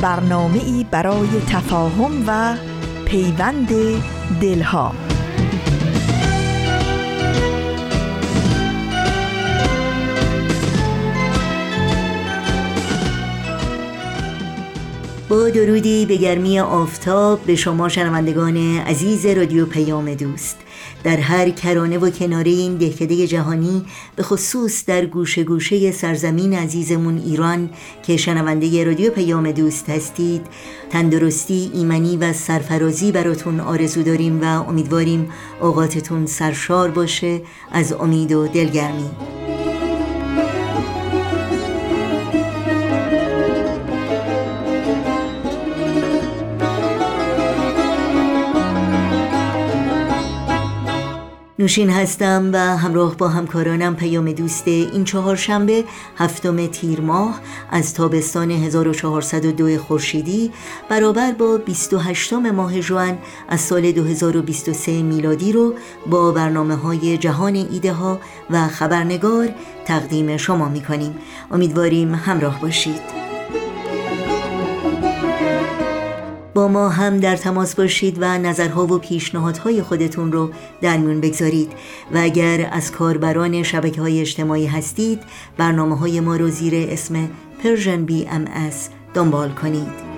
برنامه 0.00 0.64
ای 0.64 0.86
برای 0.90 1.28
تفاهم 1.48 2.24
و 2.26 2.56
پیوند 3.04 3.68
دلها. 4.40 4.92
با 15.28 15.50
درودی 15.50 16.06
به 16.06 16.16
گرمی 16.16 16.60
آفتاب 16.60 17.40
به 17.40 17.54
شما 17.54 17.88
شنوندگان 17.88 18.56
عزیز 18.78 19.26
رادیو 19.26 19.66
پیام 19.66 20.14
دوست. 20.14 20.65
در 21.06 21.16
هر 21.16 21.50
کرانه 21.50 21.98
و 21.98 22.10
کناره 22.10 22.50
این 22.50 22.76
دهکده 22.76 23.26
جهانی 23.26 23.84
به 24.16 24.22
خصوص 24.22 24.84
در 24.84 25.06
گوشه 25.06 25.44
گوشه 25.44 25.92
سرزمین 25.92 26.54
عزیزمون 26.54 27.18
ایران 27.18 27.70
که 28.02 28.16
شنونده 28.16 28.84
رادیو 28.84 29.10
پیام 29.10 29.50
دوست 29.50 29.90
هستید 29.90 30.46
تندرستی 30.90 31.70
ایمنی 31.74 32.16
و 32.16 32.32
سرفرازی 32.32 33.12
براتون 33.12 33.60
آرزو 33.60 34.02
داریم 34.02 34.40
و 34.42 34.44
امیدواریم 34.44 35.28
اوقاتتون 35.60 36.26
سرشار 36.26 36.90
باشه. 36.90 37.42
از 37.72 37.92
امید 37.92 38.32
و 38.32 38.48
دلگرمی. 38.48 39.10
نوشین 51.58 51.90
هستم 51.90 52.50
و 52.52 52.58
همراه 52.58 53.16
با 53.16 53.28
همکارانم 53.28 53.96
پیام 53.96 54.32
دوست 54.32 54.68
این 54.68 55.04
چهارشنبه 55.04 55.84
هفتم 56.16 56.66
تیر 56.66 57.00
ماه 57.00 57.40
از 57.70 57.94
تابستان 57.94 58.50
1402 58.50 59.78
خورشیدی 59.78 60.52
برابر 60.88 61.32
با 61.32 61.56
28 61.58 62.32
ماه 62.32 62.80
جوان 62.80 63.18
از 63.48 63.60
سال 63.60 63.92
2023 63.92 65.02
میلادی 65.02 65.52
رو 65.52 65.74
با 66.06 66.32
برنامه 66.32 66.74
های 66.74 67.18
جهان 67.18 67.54
ایده 67.54 67.92
ها 67.92 68.20
و 68.50 68.68
خبرنگار 68.68 69.48
تقدیم 69.84 70.36
شما 70.36 70.68
می 70.68 70.80
کنیم 70.80 71.14
امیدواریم 71.50 72.14
همراه 72.14 72.60
باشید. 72.60 73.25
با 76.56 76.68
ما 76.68 76.88
هم 76.88 77.20
در 77.20 77.36
تماس 77.36 77.74
باشید 77.74 78.16
و 78.20 78.38
نظرها 78.38 78.86
و 78.86 78.98
پیشنهادهای 78.98 79.82
خودتون 79.82 80.32
رو 80.32 80.50
در 80.80 80.96
میون 80.96 81.20
بگذارید. 81.20 81.72
و 82.14 82.18
اگر 82.18 82.68
از 82.72 82.92
کاربران 82.92 83.62
شبکه 83.62 84.00
های 84.00 84.20
اجتماعی 84.20 84.66
هستید 84.66 85.22
برنامه 85.56 85.98
های 85.98 86.20
ما 86.20 86.36
رو 86.36 86.48
زیر 86.48 86.74
اسم 86.90 87.28
Persian 87.62 88.10
BMS 88.10 88.74
دنبال 89.14 89.50
کنید. 89.50 90.15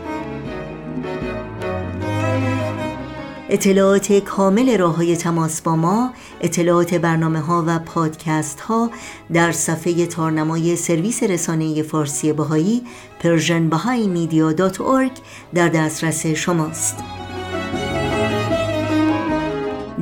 اطلاعات 3.50 4.12
کامل 4.12 4.78
راه 4.78 4.96
های 4.96 5.16
تماس 5.16 5.62
با 5.62 5.76
ما 5.76 6.12
اطلاعات 6.40 6.94
برنامه 6.94 7.40
ها 7.40 7.64
و 7.66 7.78
پادکست 7.78 8.60
ها 8.60 8.90
در 9.32 9.52
صفحه 9.52 10.06
تارنمای 10.06 10.76
سرویس 10.76 11.22
رسانه 11.22 11.82
فارسی 11.82 12.32
بهایی 12.32 12.82
persianbahaimedia.org 13.22 15.20
در 15.54 15.68
دسترس 15.68 16.26
شماست. 16.26 17.27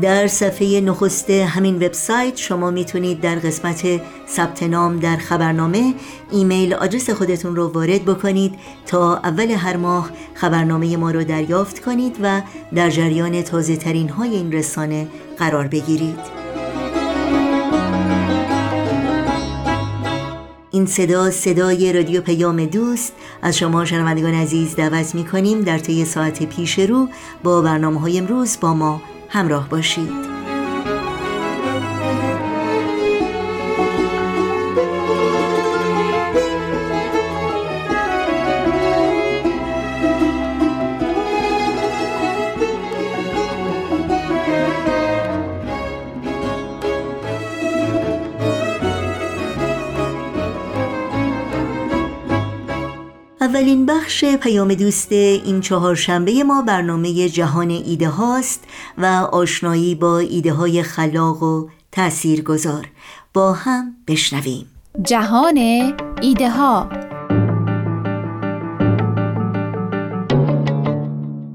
در 0.02 0.26
صفحه 0.26 0.80
نخست 0.80 1.30
همین 1.30 1.76
وبسایت 1.76 2.36
شما 2.36 2.70
می‌تونید 2.70 3.20
در 3.20 3.34
قسمت 3.34 4.00
ثبت 4.28 4.62
نام 4.62 4.98
در 4.98 5.16
خبرنامه 5.16 5.94
ایمیل 6.30 6.74
آدرس 6.74 7.10
خودتون 7.10 7.56
رو 7.56 7.68
وارد 7.68 8.04
بکنید 8.04 8.54
تا 8.86 9.16
اول 9.16 9.50
هر 9.50 9.76
ماه 9.76 10.10
خبرنامه 10.34 10.96
ما 10.96 11.10
رو 11.10 11.24
دریافت 11.24 11.84
کنید 11.84 12.16
و 12.22 12.42
در 12.74 12.90
جریان 12.90 13.42
تازه 13.42 13.76
ترین 13.76 14.08
های 14.08 14.30
این 14.30 14.52
رسانه 14.52 15.08
قرار 15.38 15.66
بگیرید. 15.66 16.18
این 20.70 20.86
صدا 20.86 21.30
صدای 21.30 21.92
رادیو 21.92 22.20
پیام 22.20 22.64
دوست. 22.64 23.12
از 23.42 23.58
شما 23.58 23.84
شنوندگان 23.84 24.34
عزیز 24.34 24.76
دعوت 24.76 25.14
می 25.14 25.24
کنیم 25.24 25.60
در 25.60 25.78
طی 25.78 26.04
ساعت 26.04 26.42
پیش 26.42 26.78
رو 26.78 27.08
با 27.42 27.62
برنامه 27.62 28.00
های 28.00 28.18
امروز 28.18 28.58
با 28.60 28.74
ما 28.74 29.00
همراه 29.28 29.69
باشید. 29.69 30.10
بخش 54.06 54.25
پیام 54.25 54.75
دوست 54.75 55.12
این 55.12 55.61
چهارشنبه 55.61 56.44
ما 56.44 56.62
برنامه 56.62 57.28
جهان 57.28 57.71
ایده 57.71 58.09
هاست 58.09 58.65
و 58.99 59.06
آشنایی 59.33 59.94
با 59.94 60.19
ایده 60.19 60.53
های 60.53 60.83
خلاق 60.83 61.43
و 61.43 61.69
تأثیر 61.93 62.43
گذار 62.43 62.89
با 63.34 63.53
هم 63.53 63.97
بشنویم 64.09 64.67
جهان 65.03 65.56
ایده 66.22 66.50
ها 66.50 66.89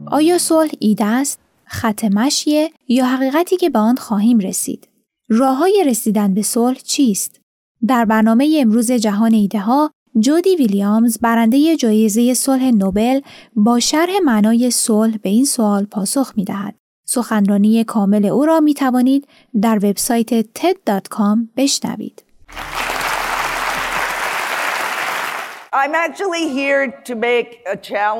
آیا 0.07 0.37
صلح 0.37 0.71
ایده 0.79 1.05
است؟ 1.05 1.39
خط 1.65 2.05
مشیه 2.05 2.71
یا 2.87 3.05
حقیقتی 3.05 3.57
که 3.57 3.69
به 3.69 3.79
آن 3.79 3.95
خواهیم 3.95 4.39
رسید؟ 4.39 4.87
راه 5.29 5.57
های 5.57 5.83
رسیدن 5.87 6.33
به 6.33 6.41
صلح 6.41 6.77
چیست؟ 6.77 7.41
در 7.87 8.05
برنامه 8.05 8.57
امروز 8.61 8.91
جهان 8.91 9.33
ایده 9.33 9.59
ها 9.59 9.91
جودی 10.19 10.55
ویلیامز 10.55 11.17
برنده 11.21 11.75
جایزه 11.75 12.33
صلح 12.33 12.71
نوبل 12.71 13.19
با 13.55 13.79
شرح 13.79 14.11
معنای 14.25 14.71
صلح 14.71 15.17
به 15.17 15.29
این 15.29 15.45
سوال 15.45 15.85
پاسخ 15.85 16.33
می 16.35 16.45
دهد. 16.45 16.75
سخنرانی 17.05 17.83
کامل 17.83 18.25
او 18.25 18.45
را 18.45 18.59
می 18.59 18.73
توانید 18.73 19.27
در 19.61 19.75
وبسایت 19.75 20.41
TED.com 20.41 21.37
بشنوید. 21.57 22.23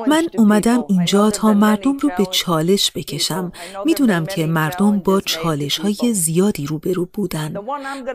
من 0.06 0.26
اومدم 0.38 0.84
اینجا 0.88 1.30
تا 1.30 1.52
مردم 1.52 1.98
رو 1.98 2.10
به 2.18 2.26
چالش 2.26 2.92
بکشم. 2.94 3.52
می‌دونم 3.84 4.26
که 4.26 4.46
مردم 4.46 4.98
با 4.98 5.20
چالش 5.20 5.78
های 5.78 6.14
زیادی 6.14 6.66
روبرو 6.66 7.08
بودن. 7.12 7.54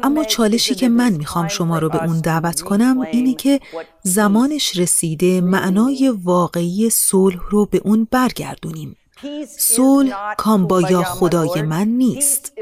اما 0.03 0.23
چالشی 0.23 0.75
که 0.75 0.89
من 0.89 1.09
می‌خوام 1.09 1.47
شما 1.47 1.79
رو 1.79 1.89
به 1.89 2.03
اون 2.03 2.19
دعوت 2.19 2.61
کنم 2.61 2.99
اینه 2.99 3.33
که 3.33 3.59
زمانش 4.03 4.77
رسیده 4.77 5.41
معنای 5.41 6.13
واقعی 6.23 6.89
صلح 6.89 7.39
رو 7.49 7.65
به 7.65 7.81
اون 7.83 8.07
برگردونیم. 8.11 8.97
صلح 9.57 10.35
کامبایا 10.37 11.03
خدای 11.03 11.61
من 11.61 11.87
نیست. 11.87 12.53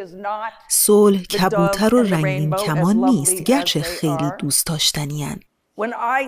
صلح 0.69 1.23
کبوتر 1.23 1.95
و 1.95 2.03
رنگین 2.03 2.51
کمان 2.51 2.97
نیست. 2.97 3.43
گرچه 3.43 3.81
خیلی 3.81 4.31
دوست 4.39 4.67
داشتنیان 4.67 5.39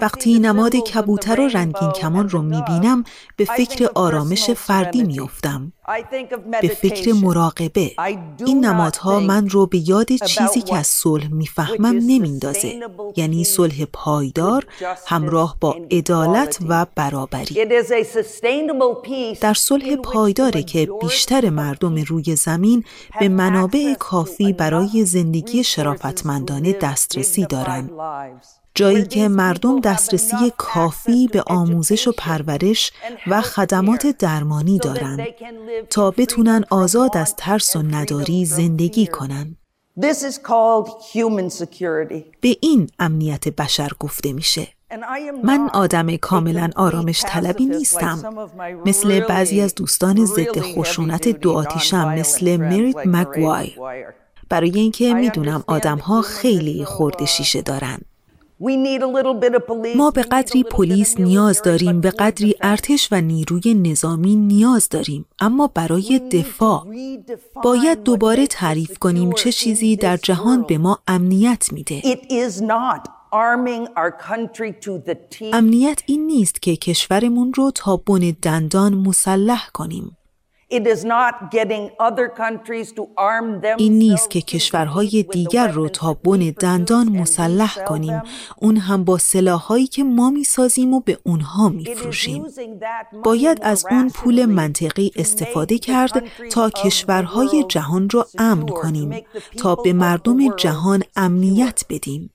وقتی 0.01 0.39
نماد 0.39 0.75
کبوتر 0.75 1.41
و 1.41 1.47
رنگین 1.47 1.91
کمان 1.91 2.29
رو 2.29 2.41
می‌بینم 2.41 3.03
به 3.35 3.45
فکر 3.45 3.89
آرامش 3.95 4.49
فردی 4.49 5.03
میافتم. 5.03 5.73
به 6.61 6.67
فکر 6.67 7.13
مراقبه. 7.13 7.91
این 8.45 8.65
نمادها 8.65 9.19
من 9.19 9.49
رو 9.49 9.65
به 9.65 9.89
یاد 9.89 10.11
چیزی 10.11 10.61
که 10.61 10.77
از 10.77 10.88
صلح 10.88 11.27
می‌فهمم 11.27 11.95
نمیندازه. 11.95 12.79
یعنی 13.15 13.44
صلح 13.44 13.85
پایدار 13.94 14.65
همراه 15.07 15.57
با 15.61 15.75
عدالت 15.91 16.57
و 16.69 16.85
برابری. 16.95 17.65
در 19.41 19.53
صلح 19.53 19.95
پایداره 19.95 20.63
که 20.63 20.89
بیشتر 21.01 21.49
مردم 21.49 21.95
روی 21.95 22.35
زمین 22.35 22.83
به 23.19 23.29
منابع 23.29 23.94
کافی 23.99 24.53
برای 24.53 25.05
زندگی 25.05 25.63
شرافتمندانه 25.63 26.73
دسترسی 26.73 27.45
دارند 27.45 27.91
جایی 28.77 29.06
که 29.06 29.27
مردم 29.27 29.79
دسترسی 29.79 30.53
کافی 30.57 31.27
به 31.27 31.44
آموزش 31.47 32.07
و 32.07 32.13
پرورش 32.18 32.91
و 33.27 33.41
خدمات 33.41 34.07
درمانی 34.07 34.79
دارند 34.79 35.27
تا 35.89 36.12
بتونن 36.12 36.63
آزاد 36.69 37.18
از 37.18 37.35
ترس 37.35 37.75
و 37.75 37.81
نداری 37.81 38.45
زندگی 38.45 39.07
کنند. 39.07 39.57
به 42.41 42.57
این 42.62 42.89
امنیت 43.00 43.47
بشر 43.47 43.89
گفته 44.00 44.33
میشه. 44.33 44.68
من 45.44 45.69
آدم 45.73 46.15
کاملا 46.15 46.69
آرامش 46.75 47.23
طلبی 47.27 47.65
نیستم. 47.65 48.47
مثل 48.85 49.19
بعضی 49.19 49.62
از 49.62 49.75
دوستان 49.75 50.25
ضد 50.25 50.59
خشونت 50.59 51.27
دو 51.27 51.51
آتیشم 51.51 52.13
مثل 52.13 52.57
مریت 52.57 52.97
مگوایر 53.06 53.75
برای 54.50 54.80
اینکه 54.80 55.13
می‌دونم 55.13 55.63
آدمها 55.68 56.21
خیلی 56.21 56.85
خورد 56.85 57.25
شیشه 57.25 57.62
دارن. 57.62 58.00
ما 59.95 60.12
به 60.12 60.21
قدری 60.21 60.63
پلیس 60.63 61.19
نیاز 61.19 61.62
داریم 61.62 62.01
به 62.01 62.12
قدری 62.12 62.56
ارتش 62.62 63.07
و 63.12 63.21
نیروی 63.21 63.74
نظامی 63.74 64.36
نیاز 64.36 64.89
داریم. 64.89 65.25
اما 65.39 65.68
برای 65.68 66.19
دفاع 66.31 66.88
باید 67.63 68.04
دوباره 68.04 68.48
تعریف 68.48 68.98
کنیم 68.98 69.31
چه 69.31 69.51
چیزی 69.51 69.95
در 69.95 70.18
جهان 70.18 70.62
به 70.62 70.77
ما 70.77 71.00
امنیت 71.07 71.68
میده. 71.71 72.01
امنیت 75.54 76.01
این 76.06 76.25
نیست 76.25 76.62
که 76.62 76.75
کشورمون 76.75 77.54
رو 77.54 77.71
تا 77.71 77.98
بن 77.98 78.36
دندان 78.42 78.94
مسلح 78.94 79.69
کنیم. 79.74 80.18
این 83.77 83.93
نیست 83.93 84.29
که 84.29 84.41
کشورهای 84.41 85.23
دیگر 85.23 85.67
رو 85.67 85.89
تا 85.89 86.13
بن 86.13 86.53
دندان 86.59 87.09
مسلح 87.09 87.75
کنیم. 87.85 88.21
اون 88.57 88.77
هم 88.77 89.03
با 89.03 89.17
سلاحهایی 89.17 89.87
که 89.87 90.03
ما 90.03 90.29
می‌سازیم 90.29 90.93
و 90.93 90.99
به 90.99 91.17
اونها 91.23 91.69
میفروشیم. 91.69 92.45
باید 93.23 93.59
از 93.61 93.85
اون 93.91 94.09
پول 94.09 94.45
منطقی 94.45 95.11
استفاده 95.15 95.77
کرد 95.77 96.23
تا 96.51 96.69
کشورهای 96.69 97.65
جهان 97.69 98.09
رو 98.09 98.25
امن 98.37 98.65
کنیم. 98.65 99.25
تا 99.57 99.75
به 99.75 99.93
مردم 99.93 100.55
جهان 100.55 101.03
امنیت 101.15 101.83
بدیم. 101.89 102.29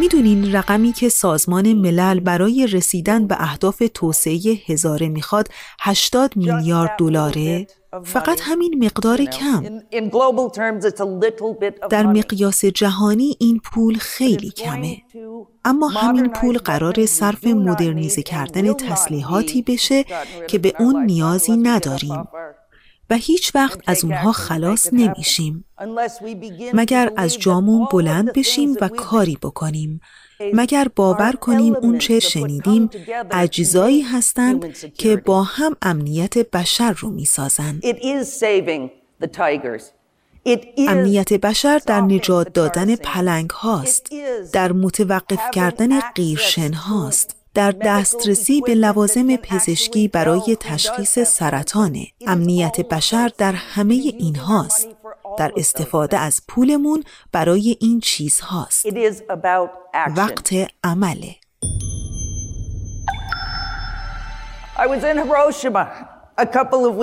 می‌دونین 0.00 0.52
رقمی 0.52 0.92
که 0.92 1.08
سازمان 1.08 1.72
ملل 1.72 2.20
برای 2.20 2.66
رسیدن 2.66 3.26
به 3.26 3.36
اهداف 3.38 3.82
توسعه 3.94 4.40
هزاره 4.66 5.08
می‌خواد 5.08 5.48
80 5.80 6.36
میلیارد 6.36 6.90
دلاره؟ 6.98 7.66
فقط 8.04 8.40
همین 8.42 8.84
مقدار 8.84 9.24
کم. 9.24 9.64
در 11.90 12.06
مقیاس 12.06 12.64
جهانی 12.64 13.36
این 13.40 13.60
پول 13.64 13.98
خیلی 13.98 14.50
کمه. 14.50 15.02
اما 15.64 15.88
همین 15.88 16.28
پول 16.28 16.58
قرار 16.58 17.06
صرف 17.06 17.46
مدرنیزه 17.46 18.22
کردن 18.22 18.72
تسلیحاتی 18.72 19.62
بشه 19.62 20.04
که 20.48 20.58
به 20.58 20.72
اون 20.78 21.04
نیازی 21.04 21.56
نداریم. 21.56 22.24
و 23.10 23.14
هیچ 23.14 23.54
وقت 23.54 23.80
از 23.86 24.04
اونها 24.04 24.32
خلاص 24.32 24.88
نمیشیم. 24.92 25.64
مگر 26.74 27.12
از 27.16 27.38
جامون 27.38 27.88
بلند 27.92 28.32
بشیم 28.32 28.76
و 28.80 28.88
کاری 28.88 29.38
بکنیم. 29.42 30.00
مگر 30.52 30.88
باور 30.96 31.32
کنیم 31.32 31.76
اون 31.76 31.98
چه 31.98 32.20
شنیدیم 32.20 32.90
اجزایی 33.30 34.02
هستند 34.02 34.74
که 34.94 35.16
با 35.16 35.42
هم 35.42 35.76
امنیت 35.82 36.38
بشر 36.38 36.92
رو 36.92 37.10
می‌سازند 37.10 37.82
امنیت 40.88 41.32
بشر 41.32 41.80
در 41.86 42.00
نجات 42.00 42.52
دادن 42.52 42.96
پلنگ 42.96 43.50
هاست. 43.50 44.06
در 44.52 44.72
متوقف 44.72 45.50
کردن 45.52 46.00
قیرشن 46.00 46.72
هاست. 46.72 47.39
در 47.54 47.70
دسترسی 47.70 48.60
به 48.60 48.74
لوازم 48.74 49.36
پزشکی 49.36 50.08
برای 50.08 50.56
تشخیص 50.60 51.18
سرطان 51.18 51.96
امنیت 52.26 52.80
بشر 52.80 53.30
در 53.38 53.52
همه 53.52 53.94
این 53.94 54.36
هاست. 54.36 54.88
در 55.38 55.52
استفاده 55.56 56.18
از 56.18 56.42
پولمون 56.48 57.04
برای 57.32 57.76
این 57.80 58.00
چیز 58.00 58.40
هاست. 58.40 58.86
وقت 60.16 60.54
عمله. 60.84 61.36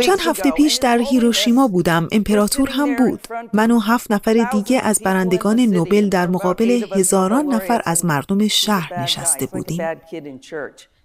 چند 0.01 0.19
هفته 0.19 0.51
پیش 0.51 0.75
در 0.75 0.97
هیروشیما 0.97 1.67
بودم. 1.67 2.07
امپراتور 2.11 2.69
هم 2.69 2.95
بود. 2.95 3.27
من 3.53 3.71
و 3.71 3.79
هفت 3.79 4.11
نفر 4.11 4.49
دیگه 4.51 4.81
از 4.81 4.99
برندگان 5.05 5.59
نوبل 5.59 6.09
در 6.09 6.27
مقابل 6.27 6.83
هزاران 6.95 7.45
نفر 7.45 7.81
از 7.85 8.05
مردم 8.05 8.47
شهر 8.47 9.01
نشسته 9.01 9.45
بودیم. 9.45 9.81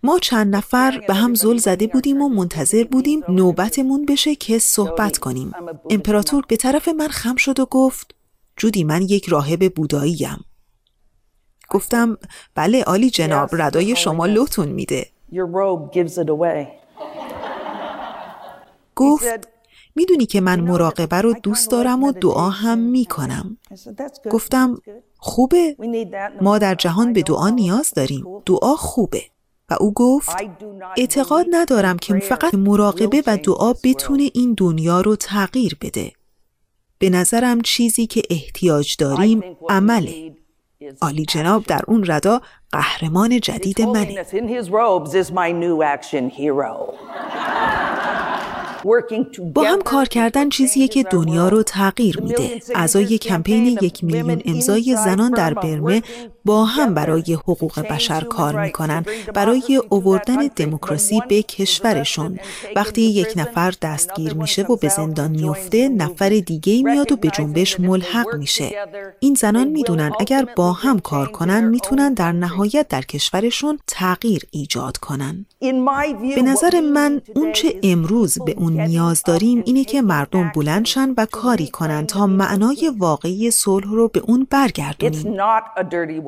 ما 0.03 0.19
چند 0.19 0.57
نفر 0.57 1.01
به 1.09 1.15
هم 1.15 1.35
زل 1.35 1.57
زده 1.57 1.87
بودیم 1.87 2.23
و 2.23 2.29
منتظر 2.29 2.85
بودیم 2.85 3.23
نوبتمون 3.29 4.07
بشه 4.07 4.35
که 4.35 4.59
صحبت 4.59 5.19
کنیم. 5.19 5.53
امپراتور 5.91 6.45
به 6.49 6.57
طرف 6.57 6.89
من 6.89 7.09
خم 7.09 7.37
شد 7.37 7.61
و 7.61 7.67
گفت 7.67 8.15
جودی 8.57 8.85
من 8.85 9.03
یک 9.03 9.29
راهب 9.29 9.75
بوداییم 9.75 10.45
گفتم 11.71 12.19
بله 12.55 12.83
عالی 12.83 13.11
جناب 13.11 13.49
ردای 13.53 13.97
شما 13.97 14.27
لوتون 14.27 14.69
میده. 14.69 15.07
گفت 18.97 19.49
می‌دونی 19.94 20.27
که 20.27 20.41
من 20.41 20.61
مراقبه 20.61 21.17
رو 21.21 21.35
دوست 21.43 21.71
دارم 21.71 22.03
و 22.03 22.12
دعا 22.12 22.50
هم 22.50 22.79
می‌کنم. 22.79 23.56
گفتم 24.31 24.79
خوبه. 25.17 25.77
ما 26.41 26.59
در 26.59 26.75
جهان 26.75 27.12
به 27.12 27.23
دعا 27.23 27.49
نیاز 27.49 27.91
داریم. 27.91 28.25
دعا 28.47 28.77
خوبه. 28.77 29.23
و 29.71 29.77
او 29.81 29.93
گفت 29.93 30.37
اعتقاد 30.97 31.47
ندارم 31.50 31.99
که 31.99 32.15
فقط 32.19 32.55
مراقبه 32.55 33.23
و 33.27 33.37
دعا 33.37 33.73
بتونه 33.85 34.31
این 34.35 34.55
دنیا 34.56 35.00
رو 35.00 35.17
تغییر 35.17 35.77
بده. 35.81 36.12
به 36.99 37.11
نظرم 37.11 37.61
چیزی 37.61 38.06
که 38.06 38.23
احتیاج 38.31 38.97
داریم 38.97 39.43
عمله. 39.69 40.37
آلی 41.00 41.25
جناب 41.25 41.65
در 41.67 41.81
اون 41.87 42.05
ردا 42.06 42.41
قهرمان 42.73 43.41
جدید 43.41 43.83
منه. 43.83 44.27
با 49.55 49.62
هم 49.62 49.81
کار 49.82 50.06
کردن 50.06 50.49
چیزیه 50.49 50.88
که 50.88 51.02
دنیا 51.02 51.49
رو 51.49 51.62
تغییر 51.62 52.20
میده. 52.20 52.61
اعضای 52.75 53.19
کمپین 53.19 53.67
یک 53.67 54.05
میلیون 54.05 54.43
امضای 54.44 54.96
زنان 55.05 55.31
در 55.31 55.55
برمه 55.55 56.02
با 56.44 56.64
هم 56.64 56.95
برای 56.95 57.35
حقوق 57.35 57.80
بشر 57.80 58.21
کار 58.21 58.62
می‌کنن. 58.64 59.04
برای 59.35 59.80
اووردن 59.88 60.50
دموکراسی 60.57 61.23
به 61.28 61.42
کشورشون. 61.42 62.38
وقتی 62.76 63.02
یک 63.02 63.33
نفر 63.37 63.75
دستگیر 63.83 64.35
میشه 64.35 64.62
و 64.62 64.76
به 64.76 64.88
زندان 64.88 65.30
میفته 65.30 65.88
نفر 65.88 66.28
دیگه 66.28 66.83
میاد 66.83 67.12
و 67.12 67.16
به 67.16 67.28
جنبش 67.28 67.80
ملحق 67.80 68.35
میشه. 68.37 68.71
این 69.21 69.35
زنان 69.35 69.68
می‌دونن 69.68 70.12
اگر 70.21 70.47
با 70.57 70.73
هم 70.73 70.99
کار 70.99 71.28
کنن 71.28 71.64
می‌تونن 71.68 72.14
در 72.14 72.33
نهایت 72.33 72.88
در 72.88 73.02
کشورشون 73.02 73.78
تغییر 73.87 74.42
ایجاد 74.50 74.97
کنن. 74.97 75.47
به 76.35 76.42
نظر 76.42 76.80
من 76.80 77.23
اونچه 77.35 77.80
امروز 77.83 78.38
به 78.47 78.54
اون 78.59 78.72
نیاز 78.81 79.23
داریم 79.26 79.62
اینه 79.67 79.85
که 79.85 80.02
مردم 80.02 80.52
بلندشن 80.55 81.14
و 81.17 81.26
کاری 81.31 81.69
کنن 81.69 82.07
تا 82.07 82.26
معنای 82.26 82.93
واقعی 82.99 83.50
صلح 83.50 83.91
رو 83.91 84.09
به 84.09 84.21
اون 84.21 84.47
برگردونیم. 84.50 85.37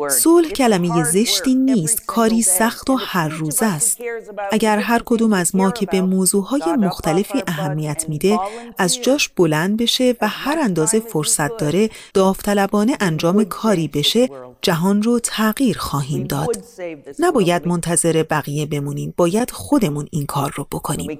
صلح 0.08 0.48
کلمه 0.48 1.04
زشتی 1.04 1.54
نیست. 1.54 2.06
کاری 2.06 2.42
سخت 2.42 2.90
و 2.90 2.94
هر 2.94 3.28
روز 3.28 3.62
است. 3.62 3.98
اگر 4.52 4.78
هر 4.78 5.02
کدوم 5.04 5.32
از 5.32 5.56
ما 5.56 5.70
که 5.70 5.86
به 5.86 6.00
موضوعهای 6.00 6.76
مختلفی 6.76 7.42
اهمیت 7.46 8.04
میده 8.08 8.38
از 8.78 9.02
جاش 9.02 9.28
بلند 9.28 9.76
بشه 9.76 10.14
و 10.20 10.28
هر 10.28 10.58
اندازه 10.58 11.00
فرصت 11.00 11.56
داره 11.56 11.90
داوطلبانه 12.14 12.96
انجام 13.00 13.44
کاری 13.44 13.88
بشه 13.88 14.28
جهان 14.64 15.02
رو 15.02 15.18
تغییر 15.18 15.78
خواهیم 15.78 16.24
داد. 16.24 16.64
نباید 17.18 17.68
منتظر 17.68 18.24
بقیه 18.30 18.66
بمونیم. 18.66 19.14
باید 19.16 19.50
خودمون 19.50 20.06
این 20.10 20.26
کار 20.26 20.52
رو 20.56 20.66
بکنیم. 20.72 21.18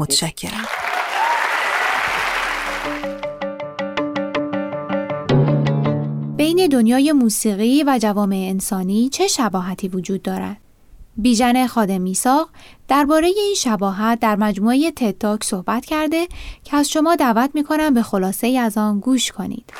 متشکرم. 0.00 0.64
بین 6.36 6.68
دنیای 6.72 7.12
موسیقی 7.12 7.84
و 7.86 7.98
جوامع 8.02 8.46
انسانی 8.50 9.08
چه 9.08 9.26
شباهتی 9.26 9.88
وجود 9.88 10.22
دارد؟ 10.22 10.63
بیژن 11.16 11.66
خادم 11.66 12.00
میساق 12.00 12.48
درباره 12.88 13.26
این 13.26 13.54
شباهت 13.56 14.20
در 14.20 14.36
مجموعه 14.36 14.90
تتاک 14.90 15.44
صحبت 15.44 15.84
کرده 15.84 16.26
که 16.64 16.76
از 16.76 16.90
شما 16.90 17.16
دعوت 17.16 17.50
می‌کنم 17.54 17.94
به 17.94 18.02
خلاصه 18.02 18.46
ای 18.46 18.58
از 18.58 18.78
آن 18.78 19.00
گوش 19.00 19.32
کنید. 19.32 19.72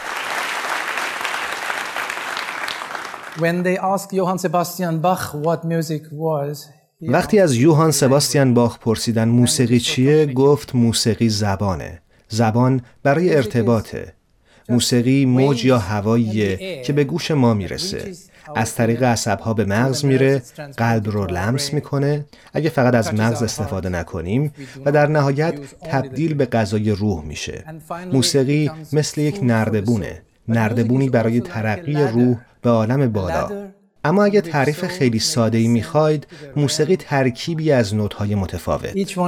وقتی 7.02 7.38
از 7.38 7.54
یوهان 7.54 7.90
سباستیان 7.90 8.54
باخ 8.54 8.78
پرسیدن 8.78 9.28
موسیقی 9.28 9.80
چیه 9.80 10.26
گفت 10.26 10.74
موسیقی 10.74 11.28
زبانه. 11.28 12.02
زبان 12.28 12.80
برای 13.02 13.36
ارتباطه. 13.36 14.14
موسیقی 14.68 15.24
موج 15.24 15.64
یا 15.64 15.78
هواییه 15.78 16.82
که 16.82 16.92
به 16.92 17.04
گوش 17.04 17.30
ما 17.30 17.54
می‌رسه. 17.54 18.12
از 18.56 18.74
طریق 18.74 19.02
عصبها 19.02 19.54
به 19.54 19.64
مغز 19.64 20.04
میره 20.04 20.42
قلب 20.76 21.10
رو 21.10 21.26
لمس 21.26 21.72
می‌کنه. 21.74 22.24
اگه 22.52 22.70
فقط 22.70 22.94
از 22.94 23.14
مغز 23.14 23.42
استفاده 23.42 23.88
نکنیم 23.88 24.52
و 24.84 24.92
در 24.92 25.06
نهایت 25.06 25.54
تبدیل 25.80 26.34
به 26.34 26.46
غذای 26.46 26.90
روح 26.90 27.24
میشه. 27.24 27.64
موسیقی 28.12 28.70
مثل 28.92 29.20
یک 29.20 29.38
نردبونه. 29.42 30.22
نردبونی 30.48 31.08
برای 31.08 31.40
ترقی 31.40 31.94
روح 31.94 32.36
به 32.62 32.70
عالم 32.70 33.12
بالا. 33.12 33.48
اما 34.06 34.24
اگه 34.24 34.40
تعریف 34.40 34.84
خیلی 34.84 35.18
ساده 35.18 35.58
ای 35.58 35.68
می‌خواید 35.68 36.26
موسیقی 36.56 36.96
ترکیبی 36.96 37.72
از 37.72 37.94
نوت‌های 37.94 38.34
متفاوت. 38.34 39.18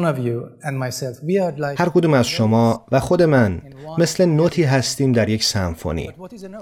هر 1.79 1.89
کدوم 1.89 2.15
از 2.15 2.27
شما 2.27 2.87
و 2.93 3.01
خود 3.01 3.23
من 3.23 3.63
مثل 3.99 4.25
نوتی 4.25 4.63
هستیم 4.63 5.13
در 5.13 5.29
یک 5.29 5.45
سمفونی. 5.45 6.11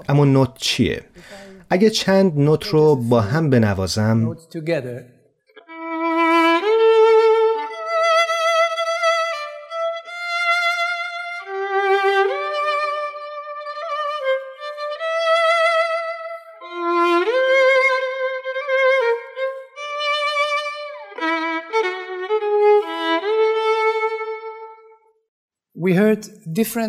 اما 0.09 0.25
نوت 0.25 0.49
چیه؟ 0.55 1.01
اگه 1.69 1.89
چند 1.89 2.39
نوت 2.39 2.65
رو 2.67 2.95
با 2.95 3.21
هم 3.21 3.49
بنوازم. 3.49 4.35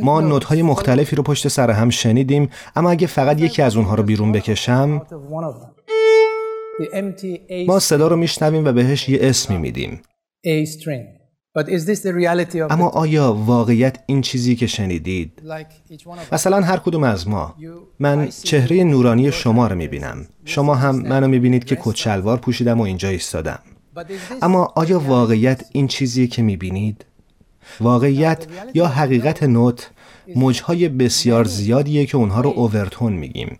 ما 0.02 0.20
نوت 0.20 0.44
های 0.44 0.62
مختلفی 0.62 1.16
رو 1.16 1.22
پشت 1.22 1.48
سر 1.48 1.70
هم 1.70 1.90
شنیدیم 1.90 2.50
اما 2.76 2.90
اگه 2.90 3.06
فقط 3.06 3.40
یکی 3.40 3.62
از 3.62 3.76
اونها 3.76 3.94
رو 3.94 4.02
بیرون 4.02 4.32
بکشم 4.32 5.02
ما 7.66 7.78
صدا 7.78 8.08
رو 8.08 8.16
میشنویم 8.16 8.64
و 8.64 8.72
بهش 8.72 9.08
یه 9.08 9.18
اسمی 9.22 9.58
میدیم 9.58 10.00
اما 12.70 12.88
آیا 12.88 13.32
واقعیت 13.32 13.98
این 14.06 14.20
چیزی 14.20 14.56
که 14.56 14.66
شنیدید؟ 14.66 15.42
مثلا 16.32 16.60
هر 16.60 16.76
کدوم 16.76 17.04
از 17.04 17.28
ما. 17.28 17.54
من 17.98 18.28
چهره 18.28 18.84
نورانی 18.84 19.32
شما 19.32 19.66
رو 19.66 19.76
می‌بینم. 19.76 20.26
شما 20.44 20.74
هم 20.74 20.96
منو 20.96 21.28
می‌بینید 21.28 21.64
که 21.64 21.76
کچلوار 21.82 22.38
پوشیدم 22.38 22.80
و 22.80 22.82
اینجا 22.82 23.08
ایستادم. 23.08 23.58
اما 24.42 24.72
آیا 24.76 25.00
واقعیت 25.00 25.64
این 25.72 25.86
چیزی 25.86 26.28
که 26.28 26.42
می‌بینید؟ 26.42 27.04
واقعیت 27.80 28.46
یا 28.74 28.86
حقیقت 28.86 29.42
نوت 29.42 29.90
موجهای 30.36 30.88
بسیار 30.88 31.44
زیادیه 31.44 32.06
که 32.06 32.16
اونها 32.16 32.40
رو 32.40 32.52
اوورتون 32.56 33.12
میگیم. 33.12 33.58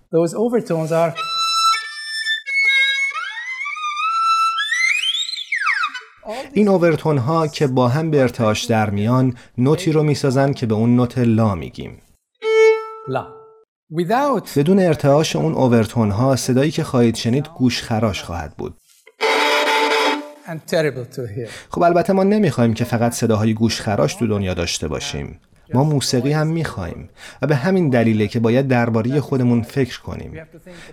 این 6.52 6.68
اوورتون 6.68 7.18
ها 7.18 7.46
که 7.46 7.66
با 7.66 7.88
هم 7.88 8.10
به 8.10 8.20
ارتعاش 8.20 8.64
در 8.64 8.90
میان 8.90 9.36
نوتی 9.58 9.92
رو 9.92 10.02
می‌سازن 10.02 10.52
که 10.52 10.66
به 10.66 10.74
اون 10.74 10.96
نوت 10.96 11.18
لا 11.18 11.54
میگیم. 11.54 12.00
بدون 14.56 14.78
ارتعاش 14.78 15.36
اون 15.36 15.52
اوورتون 15.54 16.10
ها 16.10 16.36
صدایی 16.36 16.70
که 16.70 16.84
خواهید 16.84 17.14
شنید 17.14 17.48
گوش 17.48 17.82
خراش 17.82 18.22
خواهد 18.22 18.56
بود. 18.56 18.74
خب 21.70 21.82
البته 21.82 22.12
ما 22.12 22.24
نمی‌خوایم 22.24 22.74
که 22.74 22.84
فقط 22.84 23.12
صداهای 23.12 23.54
گوشخراش 23.54 24.14
تو 24.14 24.26
دنیا 24.26 24.54
داشته 24.54 24.88
باشیم. 24.88 25.40
ما 25.74 25.84
موسیقی 25.84 26.32
هم 26.32 26.46
می‌خوایم 26.46 27.08
و 27.42 27.46
به 27.46 27.56
همین 27.56 27.88
دلیله 27.88 28.28
که 28.28 28.40
باید 28.40 28.68
درباره 28.68 29.20
خودمون 29.20 29.62
فکر 29.62 30.00
کنیم. 30.00 30.32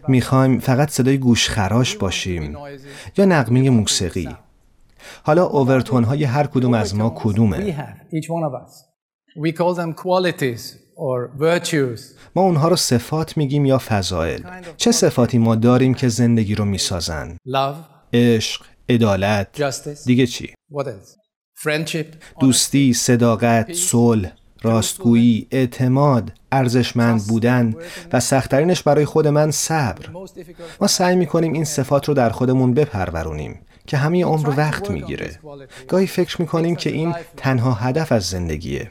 می‌خوایم 0.08 0.60
فقط 0.60 0.90
صدای 0.90 1.18
گوشخراش 1.18 1.96
باشیم 1.96 2.58
یا 3.18 3.26
نقمه 3.26 3.70
موسیقی. 3.70 4.30
حالا 5.24 5.46
اوورتون 5.46 6.04
های 6.04 6.24
هر 6.24 6.48
کدوم 6.48 6.74
از 6.74 6.96
ما 6.96 7.14
کدومه؟ 7.16 7.58
ما 12.36 12.42
اونها 12.42 12.68
رو 12.68 12.76
صفات 12.76 13.38
میگیم 13.38 13.66
یا 13.66 13.78
فضائل. 13.78 14.42
چه 14.78 14.92
صفاتی 14.92 15.38
ما 15.38 15.56
داریم 15.56 15.94
که 15.94 16.08
زندگی 16.08 16.56
رو 16.56 16.66
می‌سازن؟ 16.66 17.38
عشق. 18.14 18.66
عدالت. 18.90 19.62
دیگه 20.06 20.28
چی؟ 20.28 20.54
دوستی 22.40 22.94
صداقت 22.94 23.74
صلح 23.74 24.32
راستگویی 24.62 25.48
اعتماد 25.52 26.32
ارزشمند 26.52 27.28
بودن 27.28 27.76
و 28.14 28.20
سختترینش 28.20 28.84
برای 28.84 29.06
خود 29.06 29.28
من 29.28 29.52
صبر. 29.52 30.10
ما 30.82 30.88
سعی 30.88 31.16
می‌کنیم 31.16 31.54
این 31.54 31.66
صفات 31.66 32.08
رو 32.08 32.14
در 32.14 32.30
خودمون 32.30 32.74
بپرورونیم 32.74 33.62
که 33.88 33.98
همه 33.98 34.26
عمر 34.26 34.50
وقت 34.58 34.90
می‌گیره. 34.90 35.40
گاهی 35.88 36.08
فکر 36.08 36.42
می‌کنیم 36.42 36.76
که 36.76 36.90
این 36.90 37.16
تنها 37.38 37.74
هدف 37.74 38.12
از 38.12 38.24
زندگیه. 38.24 38.90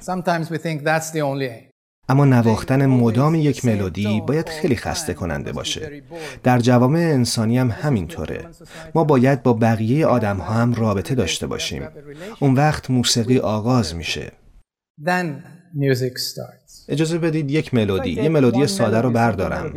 اما 2.09 2.25
نواختن 2.25 2.87
مدام 2.87 3.35
یک 3.35 3.65
ملودی 3.65 4.21
باید 4.21 4.49
خیلی 4.49 4.77
خسته 4.77 5.15
کننده 5.15 5.53
باشه. 5.53 6.03
در 6.43 6.59
جوامع 6.59 7.01
انسانی 7.01 7.59
هم 7.59 7.71
همینطوره. 7.71 8.49
ما 8.95 9.05
باید 9.05 9.43
با 9.43 9.53
بقیه 9.53 10.07
آدم 10.07 10.37
ها 10.37 10.55
هم 10.55 10.75
رابطه 10.75 11.15
داشته 11.15 11.47
باشیم. 11.47 11.89
اون 12.41 12.55
وقت 12.55 12.91
موسیقی 12.91 13.39
آغاز 13.39 13.95
میشه. 13.95 14.33
اجازه 16.89 17.19
بدید 17.19 17.51
یک 17.51 17.75
ملودی 17.75 18.11
یه 18.11 18.29
ملودی 18.29 18.67
ساده 18.67 19.01
رو 19.01 19.11
بردارم. 19.11 19.75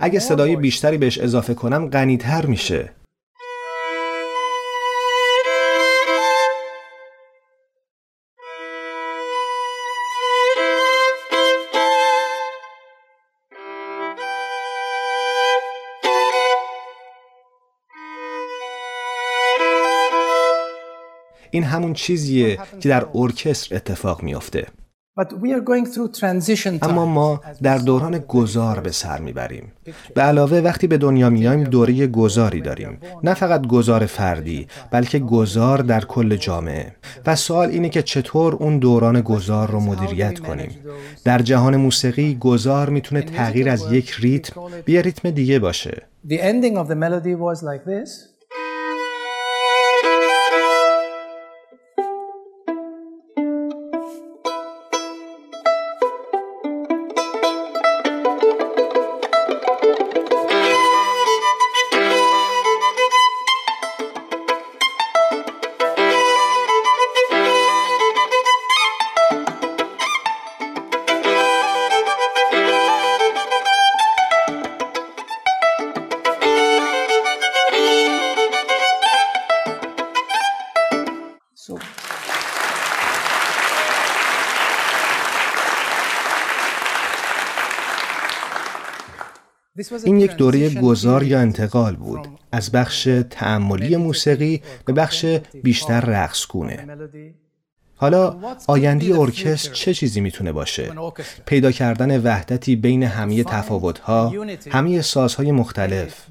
اگه 0.00 0.18
صدای 0.18 0.56
بیشتری 0.56 0.98
بهش 0.98 1.18
اضافه 1.18 1.54
کنم 1.54 1.88
غنیتر 1.88 2.46
میشه. 2.46 2.90
این 21.50 21.64
همون 21.64 21.92
چیزیه 21.92 22.58
که 22.80 22.88
در 22.88 23.06
ارکستر 23.14 23.76
اتفاق 23.76 24.22
میافته. 24.22 24.66
اما 26.82 27.06
ما 27.06 27.40
در 27.62 27.78
دوران 27.78 28.18
گذار 28.18 28.80
به 28.80 28.90
سر 28.90 29.20
می‌بریم. 29.20 29.72
به 30.14 30.22
علاوه 30.22 30.58
وقتی 30.58 30.86
به 30.86 30.98
دنیا 30.98 31.30
میایم 31.30 31.64
دوره 31.64 32.06
گذاری 32.06 32.60
داریم. 32.60 32.98
نه 33.22 33.34
فقط 33.34 33.66
گذار 33.66 34.06
فردی 34.06 34.66
بلکه 34.90 35.18
گذار 35.18 35.78
در 35.78 36.04
کل 36.04 36.36
جامعه. 36.36 36.94
و 37.26 37.36
سوال 37.36 37.68
اینه 37.68 37.88
که 37.88 38.02
چطور 38.02 38.54
اون 38.54 38.78
دوران 38.78 39.20
گذار 39.20 39.70
رو 39.70 39.80
مدیریت 39.80 40.38
کنیم؟ 40.38 40.70
در 41.24 41.38
جهان 41.38 41.76
موسیقی 41.76 42.36
گذار 42.40 42.90
می‌تونه 42.90 43.22
تغییر 43.22 43.68
از 43.68 43.92
یک 43.92 44.10
ریتم 44.10 44.62
به 44.84 45.02
ریتم 45.02 45.30
دیگه 45.30 45.58
باشه. 45.58 46.02
این 90.04 90.20
یک 90.20 90.36
دوره 90.36 90.70
گذار 90.70 91.22
یا 91.22 91.40
انتقال 91.40 91.96
بود 91.96 92.28
از 92.52 92.72
بخش 92.72 93.08
تعملی 93.30 93.96
موسیقی 93.96 94.62
به 94.84 94.92
بخش 94.92 95.26
بیشتر 95.62 96.00
رقصگونه 96.00 96.86
حالا 97.96 98.36
آینده 98.66 99.18
ارکستر 99.18 99.72
چه 99.72 99.94
چیزی 99.94 100.20
می‌تونه 100.20 100.52
باشه؟ 100.52 100.92
پیدا 101.46 101.72
کردن 101.72 102.22
وحدتی 102.22 102.76
بین 102.76 103.02
همه 103.02 103.44
تفاوتها، 103.44 104.32
همه 104.70 105.02
سازهای 105.02 105.52
مختلف. 105.52 106.26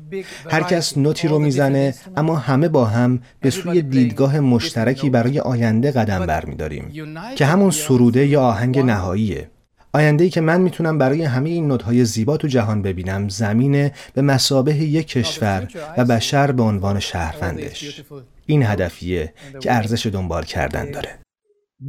هر 0.50 0.64
کس 0.64 0.98
نوتی 0.98 1.28
رو 1.28 1.40
می‌زنه 1.40 1.94
اما 2.18 2.36
همه 2.36 2.68
با 2.68 2.86
هم 2.86 3.20
به 3.42 3.50
سوی 3.50 3.82
دیدگاه 3.82 4.40
مشترکی 4.40 5.10
برای 5.10 5.40
آینده 5.40 5.92
قدم 5.92 6.26
برمیداریم 6.26 6.92
که 7.36 7.46
همون 7.46 7.72
سروده 7.72 8.28
یا 8.28 8.42
آهنگ 8.42 8.80
نهاییه. 8.80 9.50
آینده 9.94 10.24
ای 10.24 10.30
که 10.30 10.42
من 10.42 10.62
می‌تونم 10.62 10.98
برای 10.98 11.24
همه 11.24 11.50
این 11.50 11.68
نوتهای 11.68 12.06
زیبا 12.06 12.38
تو 12.38 12.48
جهان 12.48 12.82
ببینم 12.82 13.30
زمینه 13.30 13.94
به 14.14 14.22
مسابه 14.22 14.76
یک 14.76 15.08
کشور 15.08 15.68
و 15.98 16.06
بشر 16.06 16.52
به 16.52 16.64
عنوان 16.64 17.00
شهروندش. 17.00 18.04
این 18.46 18.64
هدفیه 18.64 19.34
که 19.60 19.74
ارزش 19.74 20.06
دنبال 20.06 20.44
کردن 20.44 20.92
داره. 20.92 21.20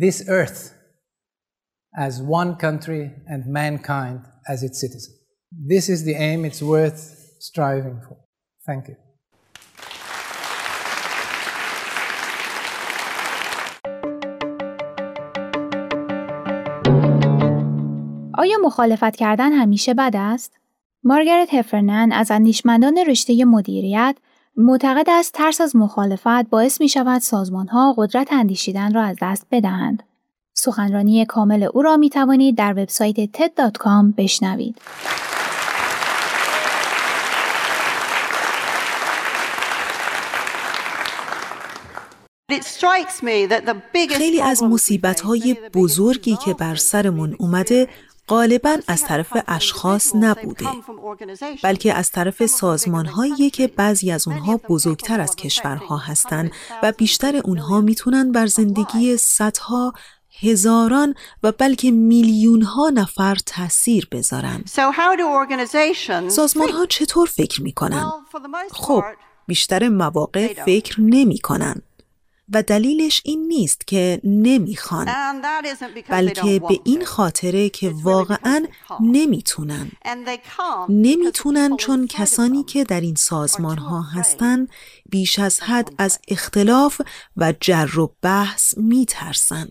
this 0.01 0.29
earth 0.29 0.73
as 1.97 2.21
one 2.21 2.57
country 2.57 3.05
and 3.33 3.47
mankind 3.47 4.21
as 4.53 4.63
its 4.63 4.81
citizen. 4.81 5.15
This 5.73 5.89
is 5.89 6.05
the 6.05 6.17
aim 6.29 6.45
it's 6.45 6.63
worth 6.63 7.01
striving 7.39 8.01
for. 8.07 8.17
Thank 8.67 8.89
you. 8.89 8.97
آیا 18.45 18.59
مخالفت 18.65 19.17
کردن 19.17 19.53
همیشه 19.53 19.95
بد 19.95 20.17
است؟ 20.17 20.53
مارگرت 21.05 21.55
هفرنن 21.55 22.13
از 22.13 22.31
اندیشمندان 22.31 22.99
رشته 22.99 23.45
مدیریت 23.45 24.17
معتقد 24.57 25.07
است 25.09 25.33
ترس 25.33 25.61
از 25.61 25.77
مخالفت 25.77 26.51
باعث 26.51 26.81
می 26.81 26.89
شود 26.89 27.21
سازمان 27.21 27.69
ها 27.69 27.95
قدرت 27.99 28.33
اندیشیدن 28.33 28.95
را 28.95 29.03
از 29.03 29.17
دست 29.23 29.47
بدهند. 29.51 30.03
سخنرانی 30.55 31.27
کامل 31.27 31.69
او 31.75 31.83
را 31.83 31.97
می 31.97 32.11
توانید 32.11 32.57
در 32.57 32.73
وبسایت 32.73 33.17
TED.com 33.17 34.15
بشنوید. 34.17 34.81
خیلی 44.09 44.41
از 44.41 44.63
مصیبت 44.63 45.21
های 45.21 45.57
بزرگی 45.75 46.37
که 46.45 46.55
بر 46.55 46.75
سرمون 46.75 47.37
اومده 47.39 47.89
غالبا 48.29 48.79
از 48.89 49.03
طرف 49.03 49.37
اشخاص 49.49 50.15
نبوده 50.15 50.67
بلکه 51.63 51.95
از 51.95 52.11
طرف 52.11 52.47
سازمان 52.47 53.07
هایی 53.07 53.51
که 53.51 53.67
بعضی 53.67 54.11
از 54.11 54.29
اونها 54.29 54.61
بزرگتر 54.69 55.21
از 55.21 55.37
کشورها 55.37 55.97
هستند 55.97 56.51
و 56.83 56.93
بیشتر 56.93 57.37
اونها 57.37 57.81
می‌تونن 57.81 58.33
بر 58.33 58.47
زندگی 58.47 59.17
صدها 59.17 59.93
هزاران 60.41 61.15
و 61.43 61.53
بلکه 61.53 61.91
میلیون 61.91 62.63
ها 62.63 62.91
نفر 62.91 63.35
تاثیر 63.47 64.09
بذارن. 64.13 64.65
سازمان 66.29 66.69
ها 66.69 66.87
چطور 66.87 67.27
فکر 67.27 67.63
می‌کنن؟ 67.63 68.11
خب 68.71 69.05
بیشتر 69.47 69.89
مواقع 69.89 70.65
فکر 70.65 71.01
نمی‌کنن. 71.01 71.83
و 72.53 72.63
دلیلش 72.63 73.23
این 73.25 73.49
نیست 73.49 73.87
که 73.87 74.21
نمی‌خوان 74.25 75.09
بلکه 76.09 76.61
به 76.69 76.81
این 76.85 77.05
خاطره 77.05 77.69
که 77.69 77.95
واقعا 78.03 78.67
نمی‌تونن. 79.01 79.91
نمی‌تونن 80.89 81.77
چون 81.77 82.07
کسانی 82.07 82.65
که 82.65 82.85
در 82.85 83.01
این 83.01 83.15
سازمان 83.15 83.79
ها 83.79 84.03
هستن 84.03 84.69
بیش 85.11 85.39
از 85.39 85.61
حد 85.61 85.95
از 85.99 86.19
اختلاف 86.29 87.01
و 87.37 87.55
جر 87.61 87.99
و 87.99 88.17
بحث 88.23 88.79
میترسن. 88.79 89.69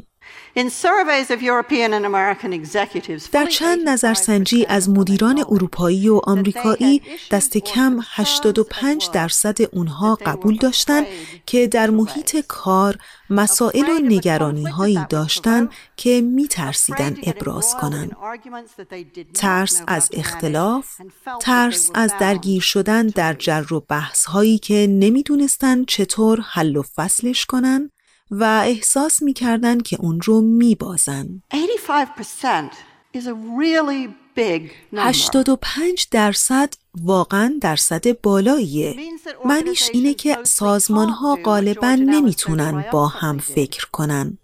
در 3.31 3.45
چند 3.45 3.89
نظرسنجی 3.89 4.65
از 4.65 4.89
مدیران 4.89 5.45
اروپایی 5.49 6.09
و 6.09 6.21
آمریکایی 6.23 7.01
دست 7.31 7.57
کم 7.57 7.99
85 8.15 9.09
درصد 9.13 9.57
اونها 9.71 10.15
قبول 10.15 10.57
داشتند 10.57 11.05
که 11.45 11.67
در 11.67 11.89
محیط 11.89 12.45
کار 12.47 12.97
مسائل 13.29 13.89
و 13.89 13.99
نگرانی 14.03 14.65
هایی 14.69 14.99
داشتند 15.09 15.69
که 15.97 16.21
می 16.21 16.47
ترسیدن 16.47 17.17
ابراز 17.23 17.75
کنند. 17.81 18.11
ترس 19.33 19.81
از 19.87 20.09
اختلاف، 20.13 21.01
ترس 21.39 21.91
از 21.93 22.13
درگیر 22.19 22.61
شدن 22.61 23.07
در 23.07 23.33
جر 23.33 23.73
و 23.73 23.79
بحث 23.79 24.25
هایی 24.25 24.57
که 24.57 24.87
نمی‌دونستند 24.89 25.85
چطور 25.85 26.39
حل 26.41 26.75
و 26.75 26.83
فصلش 26.95 27.45
کنند 27.45 27.91
و 28.31 28.43
احساس 28.65 29.21
می‌کردن 29.21 29.79
که 29.79 29.97
اون 29.99 30.21
رو 30.21 30.41
میبازن. 30.41 31.41
85 34.97 36.07
درصد 36.11 36.73
واقعا 37.01 37.57
درصد 37.61 38.21
بالاییه. 38.21 38.95
معنیش 39.45 39.89
اینه 39.93 40.13
که 40.13 40.37
سازمان 40.43 41.09
ها 41.09 41.37
غالبا 41.43 41.95
نمی‌تونن 41.95 42.85
با 42.91 43.07
هم 43.07 43.37
فکر 43.37 43.87
کنن. 43.91 44.37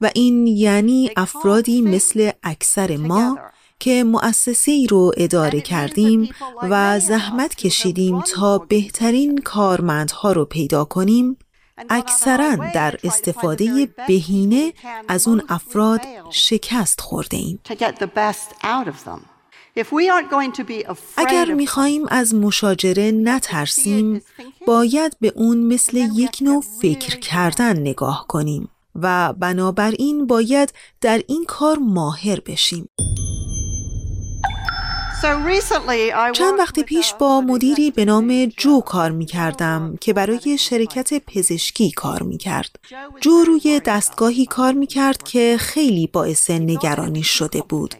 و 0.00 0.10
این 0.14 0.46
یعنی 0.46 1.10
افرادی 1.16 1.82
مثل 1.82 2.30
اکثر 2.42 2.96
ما 2.96 3.38
که 3.78 4.04
مؤسسه 4.04 4.72
ای 4.72 4.86
رو 4.86 5.12
اداره 5.16 5.60
کردیم 5.60 6.28
و 6.62 7.00
زحمت 7.00 7.54
کشیدیم 7.54 8.20
تا 8.20 8.58
بهترین 8.58 9.38
کارمندها 9.38 10.32
رو 10.32 10.44
پیدا 10.44 10.84
کنیم 10.84 11.38
اکثرا 11.88 12.56
در 12.74 12.96
استفاده 13.04 13.88
بهینه 14.08 14.72
از 15.08 15.28
اون 15.28 15.42
افراد 15.48 16.00
شکست 16.30 17.00
خورده 17.00 17.36
ایم. 17.36 17.60
اگر 21.16 21.52
می‌خواهیم 21.52 22.06
از 22.08 22.34
مشاجره 22.34 23.10
نترسیم 23.10 24.22
باید 24.66 25.16
به 25.20 25.32
اون 25.36 25.58
مثل 25.58 25.96
یک 25.96 26.38
نوع 26.40 26.64
فکر 26.82 27.18
کردن 27.18 27.78
نگاه 27.78 28.24
کنیم 28.28 28.68
و 28.94 29.32
بنابراین 29.32 30.26
باید 30.26 30.72
در 31.00 31.22
این 31.28 31.44
کار 31.44 31.78
ماهر 31.78 32.40
بشیم. 32.40 32.88
چند 36.32 36.58
وقت 36.58 36.80
پیش 36.80 37.14
با 37.14 37.40
مدیری 37.40 37.90
به 37.90 38.04
نام 38.04 38.46
جو 38.46 38.80
کار 38.80 39.10
می 39.10 39.26
کردم 39.26 39.96
که 40.00 40.12
برای 40.12 40.58
شرکت 40.58 41.14
پزشکی 41.26 41.90
کار 41.90 42.22
می 42.22 42.38
کرد. 42.38 42.78
جو 43.20 43.44
روی 43.44 43.80
دستگاهی 43.84 44.46
کار 44.46 44.72
می 44.72 44.86
کرد 44.86 45.22
که 45.22 45.56
خیلی 45.60 46.06
باعث 46.06 46.50
نگرانی 46.50 47.22
شده 47.22 47.62
بود. 47.68 47.94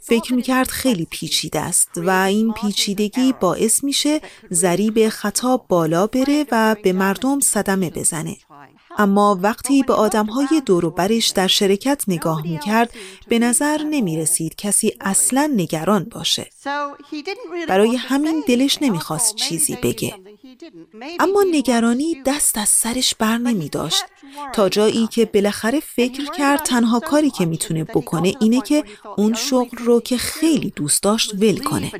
فکر 0.00 0.34
می 0.34 0.42
کرد 0.42 0.68
خیلی 0.68 1.06
پیچیده 1.10 1.60
است 1.60 1.90
و 1.96 2.10
این 2.10 2.52
پیچیدگی 2.52 3.34
باعث 3.40 3.84
میشه 3.84 4.20
ضریب 4.52 5.08
خطا 5.08 5.56
بالا 5.56 6.06
بره 6.06 6.46
و 6.52 6.76
به 6.82 6.92
مردم 6.92 7.40
صدمه 7.40 7.90
بزنه. 7.90 8.36
اما 8.98 9.38
وقتی 9.42 9.82
به 9.82 9.94
آدمهای 9.94 10.62
برش 10.96 11.28
در 11.28 11.46
شرکت 11.46 12.04
نگاه 12.08 12.42
می 12.42 12.58
کرد 12.58 12.90
به 13.28 13.38
نظر 13.38 13.82
نمی 13.82 14.16
رسید 14.16 14.56
کسی 14.56 14.92
اصلا 15.00 15.50
نگران 15.56 16.04
باشه. 16.04 16.50
برای 17.68 17.96
همین 17.96 18.44
دلش 18.48 18.78
نمی‌خواست 18.82 19.34
چیزی 19.34 19.76
بگه. 19.82 20.14
اما 21.20 21.44
نگرانی 21.50 22.22
دست 22.26 22.58
از 22.58 22.68
سرش 22.68 23.14
بر 23.14 23.38
نمی 23.38 23.68
داشت 23.68 24.04
تا 24.52 24.68
جایی 24.68 25.06
که 25.06 25.24
بالاخره 25.24 25.80
فکر 25.80 26.24
کرد 26.30 26.62
تنها 26.62 27.00
کاری 27.00 27.30
که 27.30 27.46
می‌تونه 27.46 27.84
بکنه 27.84 28.34
اینه 28.40 28.60
که 28.60 28.84
اون 29.16 29.34
شغل 29.34 29.78
رو 29.78 30.00
که 30.00 30.16
خیلی 30.16 30.72
دوست 30.76 31.02
داشت 31.02 31.34
ول 31.34 31.58
کنه. 31.58 31.92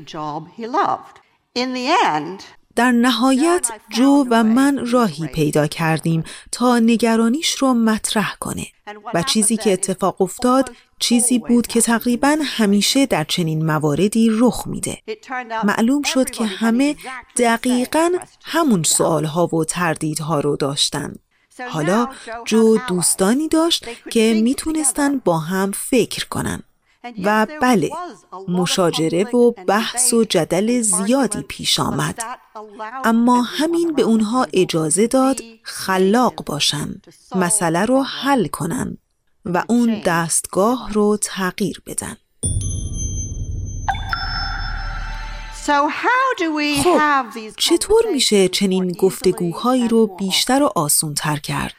در 2.75 2.91
نهایت 2.91 3.71
جو 3.89 4.25
و 4.29 4.43
من 4.43 4.87
راهی 4.91 5.27
پیدا 5.27 5.67
کردیم 5.67 6.23
تا 6.51 6.79
نگرانیش 6.79 7.55
رو 7.55 7.73
مطرح 7.73 8.35
کنه 8.39 8.65
و 9.13 9.23
چیزی 9.23 9.57
که 9.57 9.73
اتفاق 9.73 10.21
افتاد 10.21 10.71
چیزی 10.99 11.39
بود 11.39 11.67
که 11.67 11.81
تقریبا 11.81 12.37
همیشه 12.43 13.05
در 13.05 13.23
چنین 13.23 13.65
مواردی 13.65 14.29
رخ 14.31 14.67
میده. 14.67 14.97
معلوم 15.63 16.01
شد 16.01 16.29
که 16.29 16.45
همه 16.45 16.95
دقیقا 17.37 18.09
همون 18.43 18.83
سوالها 18.83 19.55
و 19.55 19.63
تردیدها 19.63 20.39
رو 20.39 20.55
داشتن. 20.55 21.13
حالا 21.69 22.07
جو 22.45 22.77
دوستانی 22.87 23.47
داشت 23.47 23.85
که 24.11 24.41
می‌تونستن 24.43 25.17
با 25.17 25.39
هم 25.39 25.71
فکر 25.71 26.27
کنن. 26.27 26.63
و 27.23 27.47
بله 27.61 27.89
مشاجره 28.47 29.23
و 29.23 29.51
بحث 29.51 30.13
و 30.13 30.23
جدل 30.23 30.81
زیادی 30.81 31.41
پیش 31.41 31.79
آمد. 31.79 32.19
اما 33.03 33.41
همین 33.41 33.93
به 33.93 34.01
اونها 34.01 34.47
اجازه 34.53 35.07
داد 35.07 35.39
خلاق 35.63 36.45
باشن 36.45 37.01
مسئله 37.35 37.85
رو 37.85 38.03
حل 38.03 38.47
کنن 38.47 38.97
و 39.45 39.63
اون 39.67 40.01
دستگاه 40.05 40.93
رو 40.93 41.17
تغییر 41.21 41.81
بدن. 41.85 42.17
خب 46.83 46.99
چطور 47.57 48.03
میشه 48.13 48.47
چنین 48.47 48.91
گفتگوهایی 48.91 49.87
رو 49.87 50.07
بیشتر 50.07 50.63
و 50.63 50.71
آسونتر 50.75 51.37
کرد؟ 51.37 51.73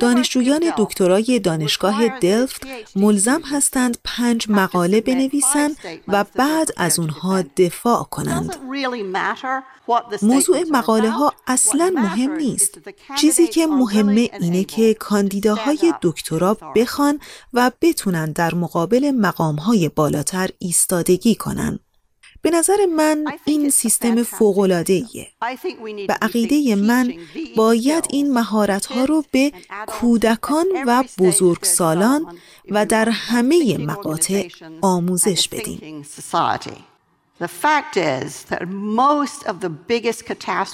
دانشجویان 0.00 0.72
دکترای 0.78 1.38
دانشگاه 1.38 2.08
دلفت 2.08 2.62
ملزم 2.96 3.40
هستند 3.44 3.98
پنج 4.04 4.46
مقاله 4.50 5.00
بنویسند 5.00 5.76
و 6.08 6.24
بعد 6.34 6.68
از 6.76 6.98
اونها 6.98 7.42
دفاع 7.42 8.02
کنند. 8.02 8.56
موضوع 10.22 10.64
مقاله 10.70 11.10
ها 11.10 11.32
اصلا 11.46 11.92
مهم 11.94 12.32
نیست. 12.32 12.78
چیزی 13.16 13.46
که 13.46 13.66
مهمه 13.66 14.30
اینه 14.40 14.64
که 14.64 14.94
کاندیداهای 14.94 15.94
دکترا 16.02 16.54
بخوان 16.54 17.20
و 17.52 17.70
بتونن 17.80 18.32
در 18.32 18.54
مقابل 18.54 19.10
مقامهای 19.10 19.88
بالاتر 19.88 20.50
ایستادگی 20.58 21.34
کنند. 21.34 21.80
به 22.42 22.50
نظر 22.50 22.86
من 22.86 23.24
این 23.44 23.70
سیستم 23.70 24.22
فوق‌العاده‌ایه. 24.22 25.28
به 26.06 26.18
عقیده 26.22 26.76
من 26.76 27.14
باید 27.56 28.06
این 28.10 28.32
مهارت‌ها 28.32 29.04
رو 29.04 29.24
به 29.30 29.52
کودکان 29.86 30.66
و 30.86 31.04
بزرگسالان 31.18 32.38
و 32.70 32.86
در 32.86 33.08
همه 33.08 33.78
مقاطع 33.78 34.48
آموزش 34.80 35.48
بدیم. 35.48 36.04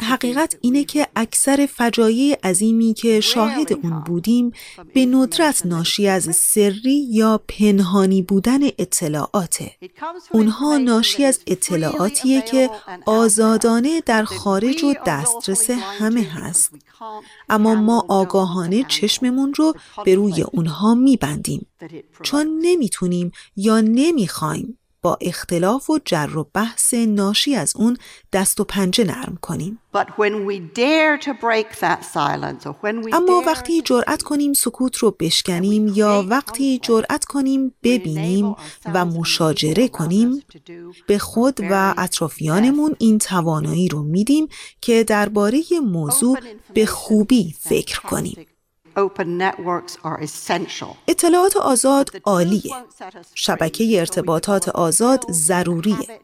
حقیقت 0.02 0.56
اینه 0.60 0.84
که 0.84 1.06
اکثر 1.16 1.68
فجایع 1.72 2.38
عظیمی 2.44 2.94
که 2.94 3.20
شاهد 3.20 3.72
اون 3.72 4.00
بودیم 4.00 4.52
به 4.94 5.06
ندرت 5.06 5.66
ناشی 5.66 6.08
از 6.08 6.36
سری 6.36 7.06
یا 7.10 7.40
پنهانی 7.48 8.22
بودن 8.22 8.60
اطلاعاته. 8.78 9.72
اونها 10.32 10.76
ناشی 10.76 11.24
از 11.24 11.40
اطلاعاتیه 11.46 12.42
که 12.42 12.70
آزادانه 13.06 14.00
در 14.00 14.24
خارج 14.24 14.84
و 14.84 14.94
دسترس 15.06 15.70
همه 15.70 16.22
هست. 16.22 16.72
اما 17.48 17.74
ما 17.74 18.06
آگاهانه 18.08 18.84
چشممون 18.88 19.54
رو 19.54 19.74
به 20.04 20.14
روی 20.14 20.42
اونها 20.42 20.94
میبندیم. 20.94 21.66
چون 22.22 22.58
نمی‌تونیم 22.62 23.32
یا 23.56 23.80
نمی‌خوایم 23.80 24.78
با 25.04 25.18
اختلاف 25.20 25.90
و 25.90 25.98
جر 26.04 26.36
و 26.36 26.46
بحث 26.54 26.94
ناشی 26.94 27.56
از 27.56 27.72
اون 27.76 27.96
دست 28.32 28.60
و 28.60 28.64
پنجه 28.64 29.04
نرم 29.04 29.38
کنیم. 29.40 29.78
اما 33.12 33.42
وقتی 33.46 33.82
جرأت 33.82 34.22
کنیم 34.22 34.52
سکوت 34.52 34.96
رو 34.96 35.16
بشکنیم 35.20 35.92
یا 35.94 36.24
وقتی 36.28 36.78
جرأت 36.82 37.24
کنیم 37.24 37.74
ببینیم 37.82 38.56
و 38.94 39.04
مشاجره 39.04 39.88
کنیم 39.88 40.42
به 41.06 41.18
خود 41.18 41.60
و 41.70 41.94
اطرافیانمون 41.98 42.96
این 42.98 43.18
توانایی 43.18 43.88
رو 43.88 44.02
میدیم 44.02 44.48
که 44.80 45.04
درباره 45.04 45.62
موضوع 45.82 46.38
به 46.74 46.86
خوبی 46.86 47.54
فکر 47.60 48.00
کنیم. 48.00 48.46
اطلاعات 51.08 51.56
آزاد 51.56 52.10
عالیه. 52.24 52.74
شبکه 53.34 54.00
ارتباطات 54.00 54.68
آزاد 54.68 55.24
ضروریه. 55.30 56.20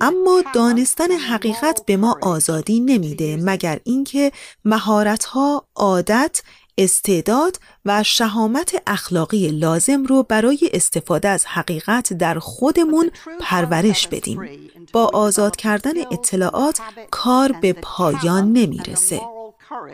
اما 0.00 0.42
دانستن 0.54 1.10
حقیقت 1.10 1.82
به 1.86 1.96
ما 1.96 2.18
آزادی 2.22 2.80
نمیده 2.80 3.38
مگر 3.42 3.80
اینکه 3.84 4.32
مهارت‌ها، 4.64 5.64
عادت، 5.74 6.42
استعداد 6.78 7.60
و 7.84 8.02
شهامت 8.02 8.82
اخلاقی 8.86 9.48
لازم 9.48 10.04
رو 10.04 10.22
برای 10.22 10.70
استفاده 10.72 11.28
از 11.28 11.46
حقیقت 11.46 12.12
در 12.12 12.38
خودمون 12.38 13.10
پرورش 13.40 14.08
بدیم. 14.08 14.70
با 14.92 15.04
آزاد 15.04 15.56
کردن 15.56 15.92
اطلاعات 16.12 16.80
کار 17.10 17.52
به 17.52 17.72
پایان 17.72 18.52
نمی‌رسه. 18.52 19.20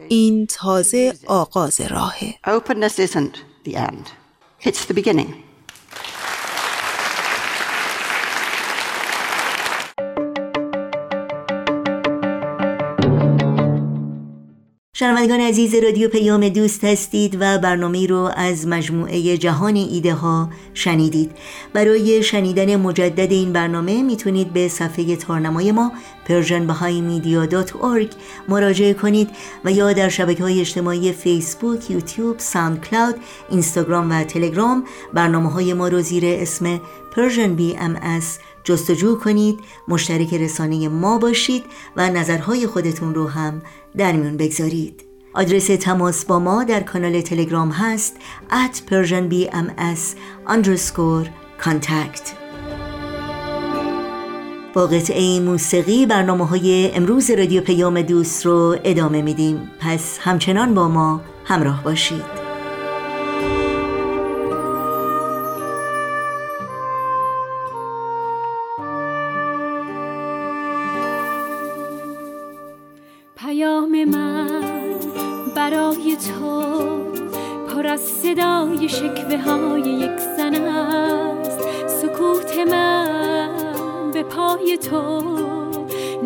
این 0.09 0.47
تازه 0.47 1.15
آغاز 1.27 1.81
راهه. 1.81 2.35
Openness 2.47 2.99
isn't 2.99 3.37
the 3.65 3.77
end. 3.77 4.07
It's 4.63 4.85
the 4.85 4.95
beginning. 4.95 5.50
شنوندگان 15.01 15.41
عزیز 15.41 15.75
رادیو 15.75 16.09
پیام 16.09 16.49
دوست 16.49 16.85
هستید 16.85 17.37
و 17.41 17.59
برنامه 17.59 18.07
رو 18.07 18.31
از 18.37 18.67
مجموعه 18.67 19.37
جهان 19.37 19.77
ایده 19.77 20.15
ها 20.15 20.51
شنیدید. 20.75 21.31
برای 21.73 22.23
شنیدن 22.23 22.77
مجدد 22.77 23.33
این 23.33 23.53
برنامه 23.53 24.03
می‌تونید 24.03 24.53
به 24.53 24.69
صفحه 24.69 25.17
تارنمای 25.17 25.73
ما 25.73 25.93
persianbahaimedia.org 26.27 28.15
مراجعه 28.49 28.95
کنید 28.95 29.31
و 29.65 29.73
یا 29.73 29.93
در 29.93 30.09
شبکه 30.09 30.43
های 30.43 30.61
اجتماعی 30.61 31.13
فیسبوک، 31.13 31.91
یوتیوب، 31.91 32.39
ساوند 32.39 32.81
کلاود، 32.81 33.15
اینستاگرام 33.51 34.11
و 34.11 34.25
تلگرام 34.25 34.85
برنامه 35.15 35.51
های 35.53 35.75
ما 35.75 35.89
رو 35.89 36.01
زیر 36.01 36.25
اسم 36.27 36.81
Persian 37.15 37.61
BMS 37.61 38.25
جستجو 38.65 39.19
کنید 39.19 39.59
مشترک 39.89 40.35
رسانه 40.35 40.89
ما 40.89 41.19
باشید 41.19 41.65
و 41.97 42.11
نظرهای 42.11 42.67
خودتون 42.67 43.15
رو 43.15 43.29
هم 43.29 43.63
در 43.97 44.13
میون 44.13 44.37
بگذارید. 44.37 45.05
آدرس 45.35 45.67
تماس 45.67 46.25
با 46.25 46.39
ما 46.39 46.65
در 46.65 46.81
کانال 46.81 47.21
تلگرام 47.21 47.71
هست 47.71 48.17
at 48.51 48.91
persianbms 48.91 50.17
underscore 50.49 51.29
contact. 51.65 52.41
با 54.75 54.87
قطعه 54.87 55.41
موسیقی 55.41 56.07
برنامه 56.07 56.47
های 56.47 56.91
امروز 56.95 57.31
رادیو 57.31 57.61
پیام 57.61 58.03
دوست 58.03 58.47
رو 58.47 58.77
ادامه 58.85 59.23
میدیم. 59.23 59.71
پس 59.81 60.19
همچنان 60.19 60.75
با 60.75 60.89
ما 60.89 61.21
همراه 61.45 61.85
باشید. 61.85 62.40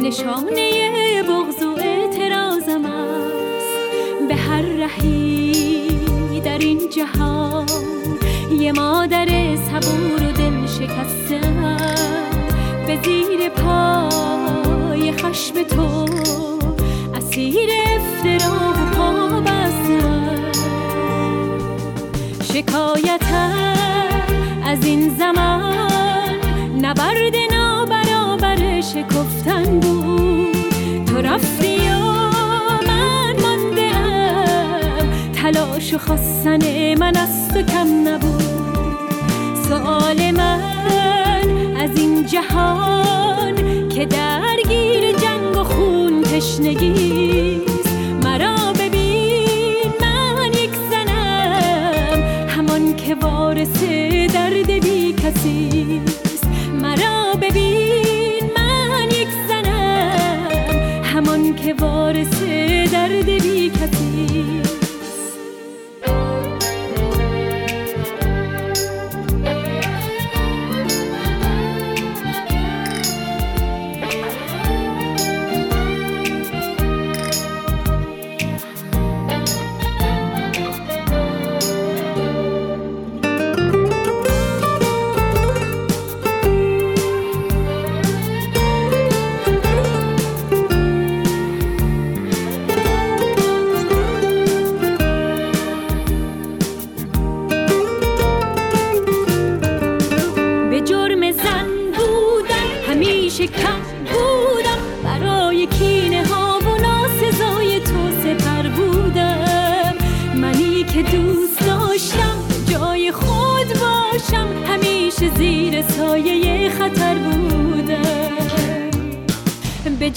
نشانه 0.04 1.22
بغض 1.22 1.62
و 1.62 1.78
اعتراضم 1.80 2.84
است. 2.84 4.28
به 4.28 4.34
هر 4.34 4.62
رهی 4.62 6.40
در 6.44 6.58
این 6.58 6.88
جهان 6.88 7.66
یه 8.60 8.72
مادر 8.72 9.56
صبور 9.56 10.28
و 10.28 10.32
دل 10.32 10.66
شکستم 10.66 11.76
به 12.86 12.98
زیر 13.04 13.48
پای 13.48 15.12
خشم 15.12 15.62
تو 15.62 16.06
اسیر 17.14 17.70
افترا 17.86 18.70
و 18.70 18.96
پا 18.96 19.24
شکایتم 22.42 23.74
از 24.64 24.84
این 24.84 25.16
زمان 25.18 25.74
نبرد 26.82 27.36
نابرابر 27.52 28.80
شکفتن 28.80 29.83
تلاش 35.94 36.02
و 36.02 36.06
خواستن 36.06 36.94
من 36.98 37.16
از 37.16 37.48
تو 37.48 37.62
کم 37.62 38.08
نبود. 38.08 38.42
سوال 39.68 40.30
من 40.30 41.76
از 41.76 41.96
این 41.96 42.26
جهان 42.26 43.88
که 43.88 44.06
درگیر 44.06 45.12
جنگ 45.12 45.56
و 45.56 45.64
خون 45.64 46.22
تشنگی 46.22 47.64
وارث 53.54 53.84
درد 54.34 54.70
بی 54.70 55.12
کسی 55.12 56.00
مرا 56.82 57.34
ببین 57.42 58.50
من 58.56 59.10
یک 59.10 59.28
زنم 59.48 61.02
همان 61.04 61.54
که 61.54 61.74
وارث 61.74 62.42
درد 62.92 63.42
بی 63.42 63.63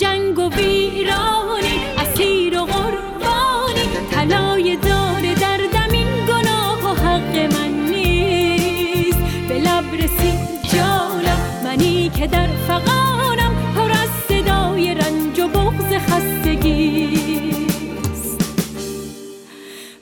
جنگ 0.08 0.39
و 0.39 0.50
ویرانی 0.50 1.80
اسیر 1.98 2.62
و 2.62 2.65
قربانی. 2.65 3.86
طلای 4.12 4.76
داره 4.76 5.36
در 5.36 5.58
دمین 5.58 6.26
گناه 6.28 6.84
و 6.84 6.88
حق 6.96 7.36
من 7.54 7.72
نیست. 7.89 9.20
به 9.50 9.60
لب 9.60 9.93
رسید 9.93 10.39
جانم 10.74 11.39
منی 11.63 12.10
که 12.10 12.28
در 12.28 12.48
فقانم 12.48 13.56
پر 13.76 13.91
از 13.91 14.10
صدای 14.28 14.96
رنج 14.96 15.39
و 15.39 15.48
بغز 15.48 15.93
خستگیست 15.93 17.58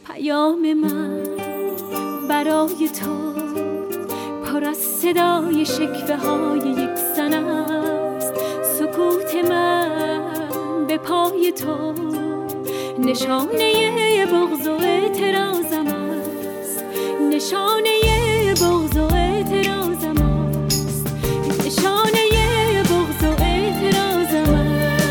پیام 0.08 0.74
من 0.74 1.24
برای 2.30 2.90
تو 3.00 3.34
پر 4.46 4.64
از 4.64 4.78
صدای 4.78 5.66
شکوه 5.66 6.16
های 6.16 6.70
یک 6.70 6.96
سنه 7.16 7.66
سکوت 8.80 9.50
من 9.50 9.85
به 10.98 11.02
پای 11.02 11.54
تو. 11.58 11.94
نشانه 13.00 14.26
بغض 14.26 14.68
و 14.68 14.72
اعتراضم 14.72 15.88
است. 15.88 16.84
نشانه 17.32 18.00
بغض 18.62 18.98
و 18.98 19.14
اعتراضم 19.16 20.22
است. 20.22 21.08
نشانه 21.66 22.30
بغض 22.84 23.24
و 23.24 23.44
اعتراضم 23.44 24.54
است. 24.54 25.04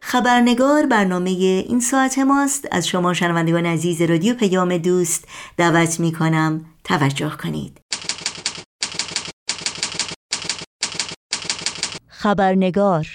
خبرنگار 0.00 0.86
برنامه 0.86 1.30
این 1.30 1.80
ساعت 1.80 2.18
ماست. 2.18 2.68
از 2.70 2.88
شما 2.88 3.14
شنوندگان 3.14 3.66
عزیز 3.66 4.02
رادیو 4.02 4.34
پیام 4.34 4.78
دوست 4.78 5.28
دعوت 5.56 6.00
می 6.00 6.12
کنم 6.12 6.64
توجه 6.84 7.32
کنید. 7.42 7.80
خبرنگار. 12.20 13.06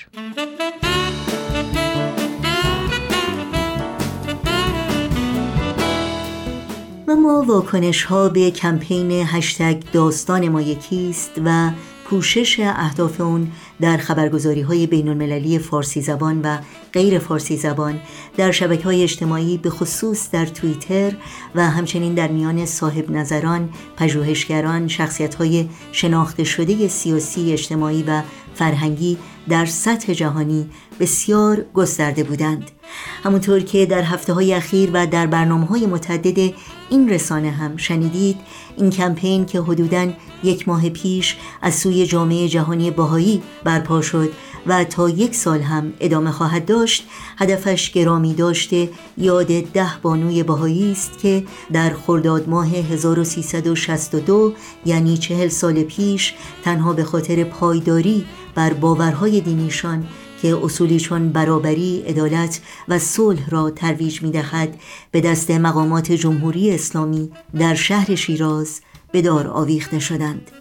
و 7.08 7.16
ما 7.16 7.44
واکنش 7.48 8.04
ها 8.04 8.30
به 8.30 8.52
کمپین 8.52 9.12
هشتگ 9.12 9.84
داستان 9.94 10.50
ما 10.50 10.62
یکیست 10.62 11.32
و 11.46 11.72
پوشش 12.06 12.60
اهداف 12.60 13.22
اون 13.22 13.52
در 13.82 13.98
خبرگزاری 13.98 14.62
های 14.62 14.88
بین 14.88 15.08
المللی 15.08 15.60
فارسی 15.60 16.02
زبان 16.02 16.42
و 16.42 16.58
غیر 16.94 17.20
فارسی 17.20 17.58
زبان 17.58 18.00
در 18.38 18.52
شبکه 18.52 18.84
های 18.84 19.04
اجتماعی 19.04 19.58
به 19.58 19.70
خصوص 19.70 20.32
در 20.32 20.46
توییتر 20.46 21.16
و 21.56 21.70
همچنین 21.70 22.14
در 22.14 22.28
میان 22.28 22.66
صاحب 22.66 23.12
نظران، 23.12 23.70
پژوهشگران، 23.98 24.88
شخصیت 24.88 25.36
های 25.36 25.70
شناخته 25.92 26.44
شده 26.44 26.88
سیاسی، 26.88 27.54
اجتماعی 27.54 28.04
و 28.04 28.22
فرهنگی 28.56 29.18
در 29.50 29.66
سطح 29.66 30.14
جهانی 30.14 30.70
بسیار 31.00 31.66
گسترده 31.74 32.24
بودند. 32.24 32.72
همونطور 33.24 33.60
که 33.60 33.86
در 33.86 34.02
هفته 34.02 34.34
های 34.34 34.54
اخیر 34.54 34.90
و 34.94 35.08
در 35.08 35.28
برنامه 35.28 35.66
های 35.66 35.86
متعدد 35.86 36.54
این 36.90 37.10
رسانه 37.10 37.52
هم 37.52 37.78
شنیدید 37.78 38.38
این 38.78 38.90
کمپین 38.90 39.46
که 39.46 39.60
حدوداً 39.60 40.08
یک 40.44 40.68
ماه 40.68 40.90
پیش 40.90 41.38
از 41.62 41.76
سوی 41.76 42.06
جامعه 42.06 42.48
جهانی 42.48 42.92
باهایی 42.92 43.42
برپا 43.64 44.02
شد 44.02 44.30
و 44.68 44.84
تا 44.84 45.10
یک 45.10 45.36
سال 45.36 45.62
هم 45.62 45.94
ادامه 46.00 46.32
خواهد 46.32 46.66
داشت 46.66 47.08
هدفش 47.38 47.92
گرامی 47.92 48.34
داشته 48.34 48.90
یاد 49.18 49.48
ده 49.62 49.92
بانوی 50.02 50.44
باهایی 50.44 50.92
است 50.92 51.18
که 51.18 51.44
در 51.74 51.94
خرداد 51.94 52.50
ماه 52.50 52.68
1362 52.68 54.54
یعنی 54.86 55.18
چهل 55.18 55.48
سال 55.48 55.84
پیش 55.84 56.34
تنها 56.64 56.94
به 56.94 57.04
خاطر 57.04 57.44
پایداری 57.44 58.26
بر 58.56 58.74
باورهای 58.74 59.42
دینیشان 59.42 60.08
که 60.42 60.58
اصولی 60.64 61.00
چون 61.00 61.30
برابری، 61.30 62.04
عدالت 62.08 62.60
و 62.88 63.00
صلح 63.00 63.50
را 63.50 63.70
ترویج 63.70 64.22
می 64.22 64.32
دهد 64.32 64.80
به 65.12 65.22
دست 65.22 65.52
مقامات 65.52 66.12
جمهوری 66.12 66.72
اسلامی 66.72 67.32
در 67.60 67.76
شهر 67.76 68.16
شیراز 68.16 68.82
به 69.12 69.22
دار 69.22 69.48
آویخته 69.48 70.00
شدند. 70.00 70.52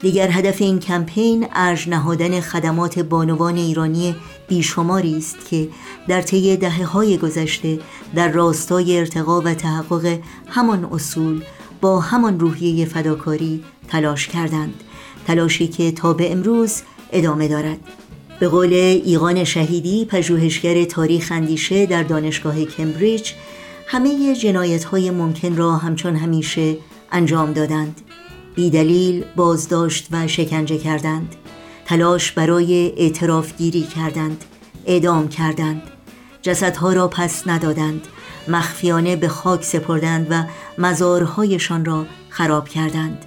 دیگر 0.00 0.30
هدف 0.30 0.62
این 0.62 0.78
کمپین 0.78 1.46
ارج 1.52 1.88
نهادن 1.88 2.40
خدمات 2.40 2.98
بانوان 2.98 3.56
ایرانی 3.56 4.16
بیشماری 4.48 5.18
است 5.18 5.36
که 5.50 5.68
در 6.08 6.22
طی 6.22 6.56
دهه 6.56 6.84
های 6.84 7.18
گذشته 7.18 7.78
در 8.14 8.28
راستای 8.28 8.98
ارتقا 8.98 9.40
و 9.40 9.54
تحقق 9.54 10.18
همان 10.48 10.84
اصول 10.84 11.42
با 11.80 12.00
همان 12.00 12.40
روحیه 12.40 12.84
فداکاری 12.84 13.64
تلاش 13.88 14.28
کردند 14.28 14.74
تلاشی 15.26 15.68
که 15.68 15.92
تا 15.92 16.12
به 16.12 16.32
امروز 16.32 16.82
ادامه 17.12 17.48
دارد. 17.48 17.78
به 18.40 18.48
قول 18.48 18.72
ایقان 19.04 19.44
شهیدی 19.44 20.04
پژوهشگر 20.04 20.84
تاریخ 20.84 21.32
اندیشه 21.32 21.86
در 21.86 22.02
دانشگاه 22.02 22.64
کمبریج 22.64 23.32
همه 23.86 24.34
جنایت 24.34 24.84
های 24.84 25.10
ممکن 25.10 25.56
را 25.56 25.76
همچون 25.76 26.16
همیشه 26.16 26.76
انجام 27.12 27.52
دادند. 27.52 28.00
بیدلیل 28.58 29.24
بازداشت 29.36 30.08
و 30.12 30.26
شکنجه 30.26 30.78
کردند. 30.78 31.36
تلاش 31.84 32.32
برای 32.32 32.92
اعتراف 32.96 33.56
گیری 33.56 33.82
کردند 33.82 34.44
اعدام 34.86 35.28
کردند. 35.28 35.82
جسدها 36.42 36.92
را 36.92 37.08
پس 37.08 37.48
ندادند. 37.48 38.08
مخفیانه 38.48 39.16
به 39.16 39.28
خاک 39.28 39.64
سپردند 39.64 40.26
و 40.30 40.44
مزارهایشان 40.78 41.84
را 41.84 42.06
خراب 42.28 42.68
کردند. 42.68 43.24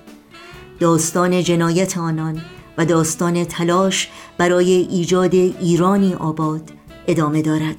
داستان 0.79 1.43
جنایت 1.43 1.97
آنان 1.97 2.41
و 2.77 2.85
داستان 2.85 3.43
تلاش 3.43 4.09
برای 4.37 4.71
ایجاد 4.71 5.35
ایرانی 5.35 6.13
آباد 6.13 6.71
ادامه 7.07 7.41
دارد. 7.41 7.75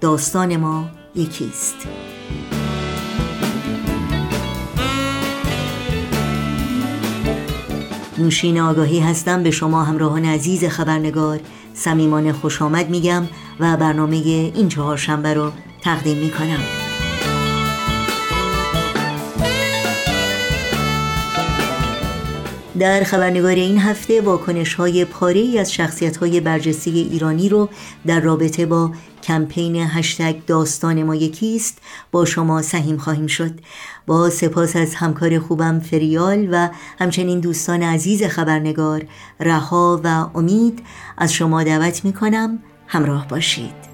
داستان 0.00 0.56
ما 0.56 0.88
یکیست. 1.14 1.76
نوشین 8.18 8.60
آگاهی 8.60 9.00
هستم 9.00 9.42
به 9.42 9.50
شما 9.50 9.84
همراهان 9.84 10.24
عزیز 10.24 10.64
خبرنگار 10.64 11.40
صمیمانه 11.74 12.32
خوش 12.32 12.62
آمد 12.62 12.90
میگم 12.90 13.28
و 13.60 13.76
برنامه 13.76 14.16
این 14.16 14.68
چهارشنبه 14.68 15.34
رو 15.34 15.52
تقدیم 15.82 16.16
می‌کنم. 16.16 16.87
در 22.78 23.04
خبرنگار 23.04 23.50
این 23.50 23.78
هفته 23.78 24.20
واکنش 24.20 24.74
های 24.74 25.04
پاره 25.04 25.40
ای 25.40 25.58
از 25.58 25.72
شخصیت 25.72 26.16
های 26.16 26.40
برجسته 26.40 26.90
ایرانی 26.90 27.48
رو 27.48 27.68
در 28.06 28.20
رابطه 28.20 28.66
با 28.66 28.92
کمپین 29.22 29.76
هشتگ 29.76 30.36
داستان 30.46 31.02
ما 31.02 31.14
یکیست 31.14 31.78
با 32.12 32.24
شما 32.24 32.62
سهیم 32.62 32.96
خواهیم 32.96 33.26
شد. 33.26 33.60
با 34.06 34.30
سپاس 34.30 34.76
از 34.76 34.94
همکار 34.94 35.38
خوبم 35.38 35.80
فریال 35.80 36.48
و 36.52 36.68
همچنین 36.98 37.40
دوستان 37.40 37.82
عزیز 37.82 38.22
خبرنگار 38.22 39.04
رها 39.40 40.00
و 40.04 40.26
امید 40.34 40.82
از 41.16 41.32
شما 41.32 41.62
دعوت 41.62 42.04
می 42.04 42.12
کنم 42.12 42.58
همراه 42.86 43.28
باشید. 43.28 43.87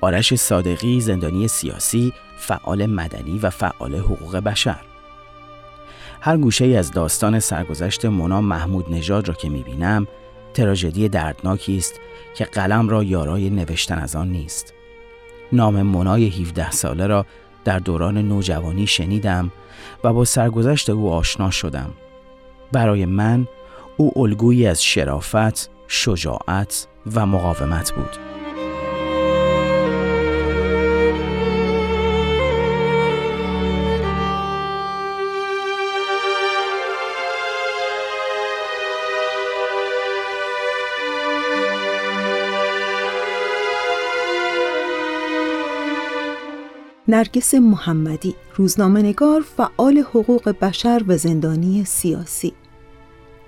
آرش 0.00 0.34
صادقی 0.34 1.00
زندانی 1.00 1.48
سیاسی، 1.48 2.12
فعال 2.38 2.86
مدنی 2.86 3.38
و 3.38 3.50
فعال 3.50 3.94
حقوق 3.94 4.36
بشر. 4.36 4.80
هر 6.20 6.36
گوشه 6.36 6.64
ای 6.64 6.76
از 6.76 6.90
داستان 6.90 7.40
سرگذشت 7.40 8.04
مونا 8.04 8.40
محمود 8.40 8.92
نژاد 8.92 9.28
را 9.28 9.34
که 9.34 9.48
می‌بینم 9.48 10.06
تراژدی 10.54 11.08
دردناکی 11.08 11.76
است 11.76 12.00
که 12.34 12.44
قلم 12.44 12.88
را 12.88 13.02
یارای 13.02 13.50
نوشتن 13.50 13.98
از 13.98 14.16
آن 14.16 14.28
نیست. 14.28 14.74
نام 15.52 15.82
منای 15.82 16.28
17 16.28 16.70
ساله 16.70 17.06
را 17.06 17.26
در 17.64 17.78
دوران 17.78 18.18
نوجوانی 18.18 18.86
شنیدم 18.86 19.52
و 20.04 20.12
با 20.12 20.24
سرگذشت 20.24 20.90
او 20.90 21.12
آشنا 21.12 21.50
شدم. 21.50 21.90
برای 22.72 23.06
من 23.06 23.48
او 23.96 24.12
الگویی 24.16 24.66
از 24.66 24.84
شرافت، 24.84 25.70
شجاعت 25.88 26.86
و 27.14 27.26
مقاومت 27.26 27.92
بود. 27.92 28.29
نرگس 47.10 47.54
محمدی 47.54 48.34
روزنامهنگار 48.56 49.40
فعال 49.56 49.98
حقوق 49.98 50.48
بشر 50.48 51.02
و 51.08 51.16
زندانی 51.16 51.84
سیاسی 51.84 52.52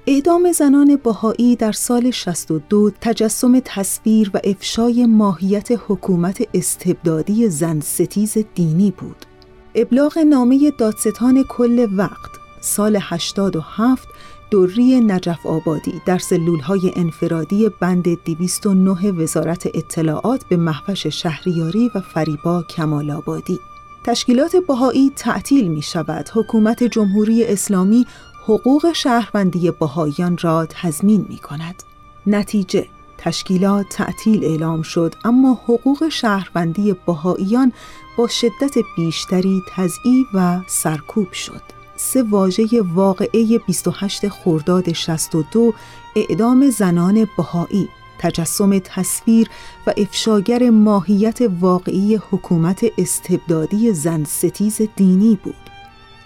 اعدام 0.07 0.53
زنان 0.53 0.96
بهایی 0.96 1.57
در 1.57 1.72
سال 1.72 2.11
62 2.11 2.90
تجسم 3.01 3.61
تصویر 3.64 4.31
و 4.35 4.40
افشای 4.44 5.07
ماهیت 5.07 5.68
حکومت 5.88 6.48
استبدادی 6.55 7.48
زن 7.48 7.81
ستیز 7.81 8.38
دینی 8.55 8.90
بود. 8.90 9.16
ابلاغ 9.75 10.18
نامه 10.18 10.72
دادستان 10.79 11.44
کل 11.48 11.87
وقت 11.96 12.31
سال 12.61 12.98
87 13.01 14.09
دوری 14.53 15.01
نجف 15.01 15.47
آبادی 15.47 16.03
در 16.07 16.19
سلولهای 16.19 16.93
انفرادی 16.97 17.69
بند 17.81 18.25
209 18.25 19.12
وزارت 19.12 19.67
اطلاعات 19.75 20.45
به 20.49 20.57
محوش 20.57 21.07
شهریاری 21.07 21.91
و 21.95 22.01
فریبا 22.01 22.62
کمال 22.62 23.11
آبادی. 23.11 23.61
تشکیلات 24.05 24.57
بهایی 24.57 25.12
تعطیل 25.17 25.69
می 25.69 25.83
شود. 25.83 26.31
حکومت 26.35 26.85
جمهوری 26.85 27.45
اسلامی 27.45 28.07
حقوق 28.45 28.93
شهروندی 28.93 29.71
بهاییان 29.71 30.38
را 30.41 30.67
تضمین 30.71 31.27
می 31.29 31.38
کند. 31.38 31.83
نتیجه 32.27 32.87
تشکیلات 33.19 33.87
تعطیل 33.91 34.45
اعلام 34.45 34.83
شد 34.83 35.15
اما 35.25 35.53
حقوق 35.65 36.09
شهروندی 36.09 36.97
بهاییان 37.07 37.73
با 38.17 38.29
شدت 38.29 38.75
بیشتری 38.97 39.62
تضعیف 39.77 40.27
و 40.35 40.61
سرکوب 40.67 41.33
شد. 41.33 41.82
سه 42.03 42.23
واژه 42.23 42.83
واقعه 42.95 43.59
28 43.67 44.29
خرداد 44.29 44.93
62 44.93 45.75
اعدام 46.17 46.71
زنان 46.71 47.29
بهایی 47.37 47.88
تجسم 48.19 48.79
تصویر 48.79 49.49
و 49.87 49.93
افشاگر 49.97 50.71
ماهیت 50.71 51.38
واقعی 51.61 52.17
حکومت 52.31 52.85
استبدادی 52.99 53.93
زن 53.93 54.25
ستیز 54.25 54.81
دینی 54.97 55.38
بود. 55.45 55.55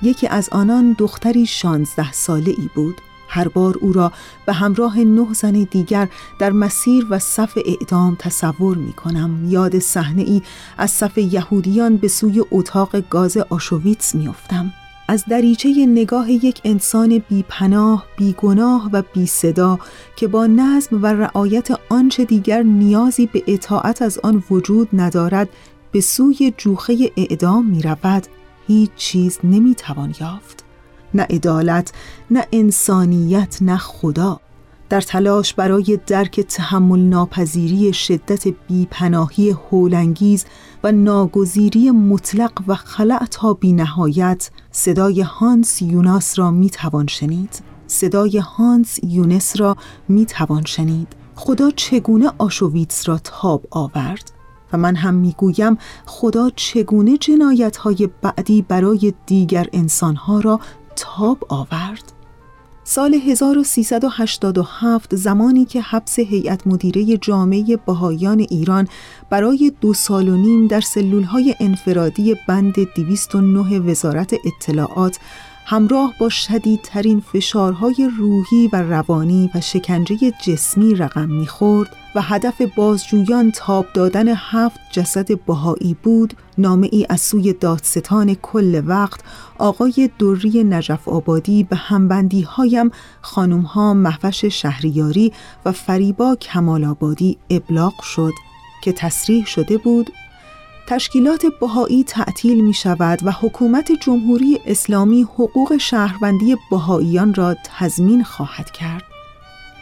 یکی 0.03 0.27
از 0.27 0.49
آنان 0.53 0.97
دختری 0.99 1.47
شانزده 1.47 2.13
ساله 2.13 2.55
ای 2.59 2.71
بود. 2.75 3.01
هر 3.29 3.49
بار 3.49 3.77
او 3.81 3.93
را 3.93 4.13
به 4.47 4.53
همراه 4.53 4.99
نه 4.99 5.35
زن 5.35 5.53
دیگر 5.71 6.09
در 6.39 6.53
مسیر 6.53 7.07
و 7.11 7.19
صف 7.19 7.59
اعدام 7.67 8.17
تصور 8.19 8.77
می 8.77 8.93
کنم 8.93 9.47
یاد 9.49 9.79
صحنه 9.79 10.23
ای 10.23 10.43
از 10.79 10.91
صف 10.91 11.19
یهودیان 11.19 11.97
به 11.97 12.09
سوی 12.09 12.45
اتاق 12.51 13.01
گاز 13.01 13.37
آشویتس 13.37 14.15
می 14.15 14.29
افتم. 14.29 14.73
از 15.09 15.25
دریچه 15.29 15.87
نگاه 15.87 16.31
یک 16.31 16.61
انسان 16.65 17.19
بی 17.19 17.45
پناه، 17.49 18.07
بی 18.17 18.33
گناه 18.33 18.91
و 18.93 19.03
بی 19.13 19.27
صدا 19.27 19.79
که 20.17 20.29
با 20.29 20.47
نظم 20.47 21.03
و 21.03 21.07
رعایت 21.07 21.69
آنچه 21.89 22.25
دیگر 22.25 22.63
نیازی 22.63 23.27
به 23.27 23.43
اطاعت 23.47 24.03
از 24.03 24.19
آن 24.19 24.45
وجود 24.51 24.89
ندارد 24.93 25.49
به 25.93 26.01
سوی 26.01 26.53
جوخه 26.57 27.11
اعدام 27.17 27.67
می 27.67 27.83
رود 27.83 28.27
هیچ 28.67 28.91
چیز 28.97 29.39
نمی 29.45 29.75
توان 29.75 30.15
یافت. 30.21 30.65
نه 31.15 31.23
عدالت 31.23 31.93
نه 32.31 32.47
انسانیت 32.53 33.59
نه 33.61 33.77
خدا. 33.77 34.41
در 34.89 35.01
تلاش 35.01 35.55
برای 35.55 35.99
درک 36.07 36.41
تحمل 36.41 36.99
ناپذیری 36.99 37.93
شدت 37.93 38.49
بیپناهی 38.49 39.51
هولانگیز 39.51 40.45
و 40.85 40.93
ناگزیری 40.93 41.91
مطلق 41.91 42.53
و 42.67 42.75
خلع 42.75 43.25
تا 43.25 43.55
بی 43.55 43.73
نهایت 43.73 44.51
صدای 44.71 45.21
هانس 45.21 45.83
یوناس 45.83 46.39
را 46.39 46.51
می 46.51 46.71
توان 46.71 47.07
شنید. 47.07 47.63
صدای 47.87 48.39
هانس 48.39 48.99
یونس 49.03 49.61
را 49.61 49.77
می 50.09 50.27
توان 50.27 50.65
شنید. 50.65 51.09
خدا 51.35 51.71
چگونه 51.71 52.31
آشویتس 52.39 53.09
را 53.09 53.19
تاب 53.19 53.67
آورد؟ 53.71 54.33
و 54.73 54.79
من 54.79 54.95
هم 54.95 55.15
می‌گویم 55.15 55.79
خدا 56.07 56.51
چگونه 56.57 57.17
جنایت 57.17 57.77
های 57.77 58.09
بعدی 58.23 58.63
برای 58.63 59.15
دیگر 59.27 59.67
انسانها 59.73 60.41
را 60.41 60.61
تاب 60.97 61.45
آورد؟ 61.49 62.16
سال 62.89 63.15
1387 63.15 65.17
زمانی 65.17 65.65
که 65.65 65.83
حبس 65.83 66.19
هیئت 66.19 66.67
مدیره 66.67 67.17
جامعه 67.17 67.79
بهایان 67.87 68.41
ایران 68.41 68.89
برای 69.31 69.73
دو 69.81 69.95
سال 69.95 70.29
و 70.29 70.37
نیم 70.37 70.67
در 70.67 70.81
سلولهای 70.81 71.55
انفرادی 71.61 72.35
بند 72.49 72.75
209 72.97 73.79
وزارت 73.79 74.35
اطلاعات 74.45 75.19
همراه 75.69 76.15
با 76.19 76.29
شدیدترین 76.29 77.21
فشارهای 77.21 78.11
روحی 78.19 78.69
و 78.73 78.83
روانی 78.83 79.51
و 79.55 79.61
شکنجه 79.61 80.17
جسمی 80.47 80.95
رقم 80.95 81.29
می‌خورد 81.31 81.97
و 82.15 82.23
هدف 82.23 82.63
بازجویان 82.77 83.51
تاب 83.51 83.87
دادن 83.95 84.29
هفت 84.29 84.81
جسد 84.93 85.41
بهایی 85.41 85.97
بود 86.03 86.35
نامه 86.59 86.89
ای 86.93 87.07
از 87.09 87.21
سوی 87.21 87.53
دادستان 87.53 88.35
کل 88.35 88.83
وقت 88.87 89.21
آقای 89.59 90.11
دوری 90.19 90.65
نجف 90.65 91.09
آبادی 91.09 91.65
به 91.65 91.77
همبندی 91.77 92.43
هایم 92.43 92.91
خانم 93.21 93.61
ها 93.61 93.95
محوش 93.95 94.45
شهریاری 94.45 95.33
و 95.65 95.73
فریبا 95.73 96.37
کمال 96.37 96.85
آبادی 96.85 97.39
ابلاغ 97.51 98.03
شد 98.03 98.33
که 98.83 98.93
تصریح 98.93 99.47
شده 99.47 99.79
بود 99.79 100.11
تشکیلات 100.87 101.47
بهایی 101.61 102.05
تعطیل 102.05 102.65
می 102.65 102.75
شود 102.75 103.19
و 103.23 103.31
حکومت 103.31 103.93
جمهوری 103.93 104.59
اسلامی 104.67 105.23
حقوق 105.23 105.77
شهروندی 105.77 106.57
بهاییان 106.71 107.35
را 107.35 107.57
تضمین 107.65 108.25
خواهد 108.25 108.71
کرد. 108.71 109.03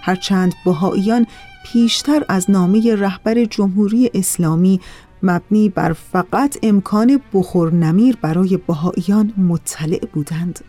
هرچند 0.03 0.55
بهاییان 0.65 1.27
پیشتر 1.65 2.25
از 2.29 2.51
نامه 2.51 2.95
رهبر 2.95 3.45
جمهوری 3.45 4.11
اسلامی 4.15 4.81
مبنی 5.23 5.69
بر 5.69 5.93
فقط 5.93 6.59
امکان 6.63 7.21
بخور 7.35 7.75
نمیر 7.75 8.17
برای 8.23 8.57
بهاییان 8.57 9.33
مطلع 9.37 10.07
بودند. 10.13 10.61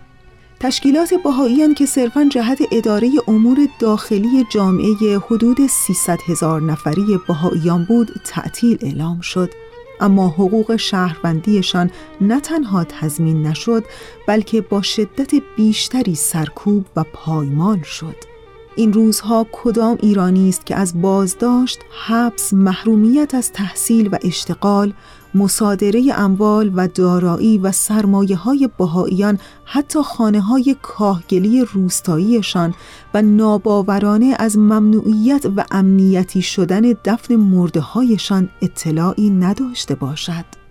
تشکیلات 0.60 1.14
بهاییان 1.24 1.74
که 1.74 1.86
صرفا 1.86 2.24
جهت 2.32 2.60
اداره 2.72 3.12
امور 3.28 3.58
داخلی 3.80 4.46
جامعه 4.50 5.20
حدود 5.20 5.68
300 5.68 6.20
هزار 6.28 6.62
نفری 6.62 7.20
بهاییان 7.28 7.86
بود 7.86 8.22
تعطیل 8.26 8.78
اعلام 8.82 9.22
شد 9.22 9.50
اما 10.00 10.28
حقوق 10.28 10.76
شهروندیشان 10.76 11.92
نه 12.22 12.40
تنها 12.40 12.84
تضمین 12.84 13.48
نشد 13.48 13.84
بلکه 14.28 14.62
با 14.62 14.82
شدت 14.82 15.32
بیشتری 15.58 16.16
سرکوب 16.16 16.86
و 16.96 17.04
پایمال 17.04 17.82
شد. 17.82 18.35
این 18.76 18.94
روزها 18.94 19.48
کدام 19.52 19.98
ایرانی 20.02 20.50
است 20.50 20.66
که 20.66 20.76
از 20.76 21.02
بازداشت، 21.02 21.80
حبس، 22.08 22.54
محرومیت 22.54 23.36
از 23.36 23.52
تحصیل 23.52 24.10
و 24.12 24.18
اشتغال، 24.24 24.94
مصادره 25.36 26.04
اموال 26.16 26.72
و 26.76 26.88
دارایی 26.88 27.58
و 27.58 27.72
سرمایه 27.72 28.36
های 28.36 28.70
بهاییان 28.78 29.40
حتی 29.66 30.02
خانه 30.04 30.42
های 30.42 30.76
کاهگلی 30.82 31.66
روستاییشان 31.66 32.74
و 33.14 33.22
ناباورانه 33.22 34.36
از 34.40 34.58
ممنوعیت 34.58 35.46
و 35.56 35.66
امنیتی 35.72 36.42
شدن 36.42 36.82
دفن 36.82 37.36
مرده 37.36 37.80
هایشان 37.80 38.50
اطلاعی 38.62 39.30
نداشته 39.30 39.96
باشد. 39.96 40.65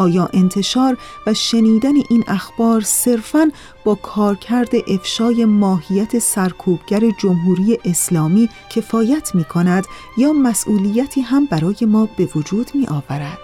آیا 0.00 0.28
انتشار 0.32 0.98
و 1.26 1.34
شنیدن 1.34 1.96
این 2.10 2.24
اخبار 2.26 2.80
صرفاً 2.80 3.50
با 3.84 3.94
کارکرد 3.94 4.70
افشای 4.88 5.44
ماهیت 5.44 6.18
سرکوبگر 6.18 7.00
جمهوری 7.18 7.78
اسلامی 7.84 8.48
کفایت 8.70 9.34
می 9.34 9.44
کند 9.44 9.84
یا 10.16 10.32
مسئولیتی 10.32 11.20
هم 11.20 11.46
برای 11.46 11.76
ما 11.80 12.08
به 12.16 12.28
وجود 12.34 12.70
می 12.74 12.86
آورد؟ 12.86 13.38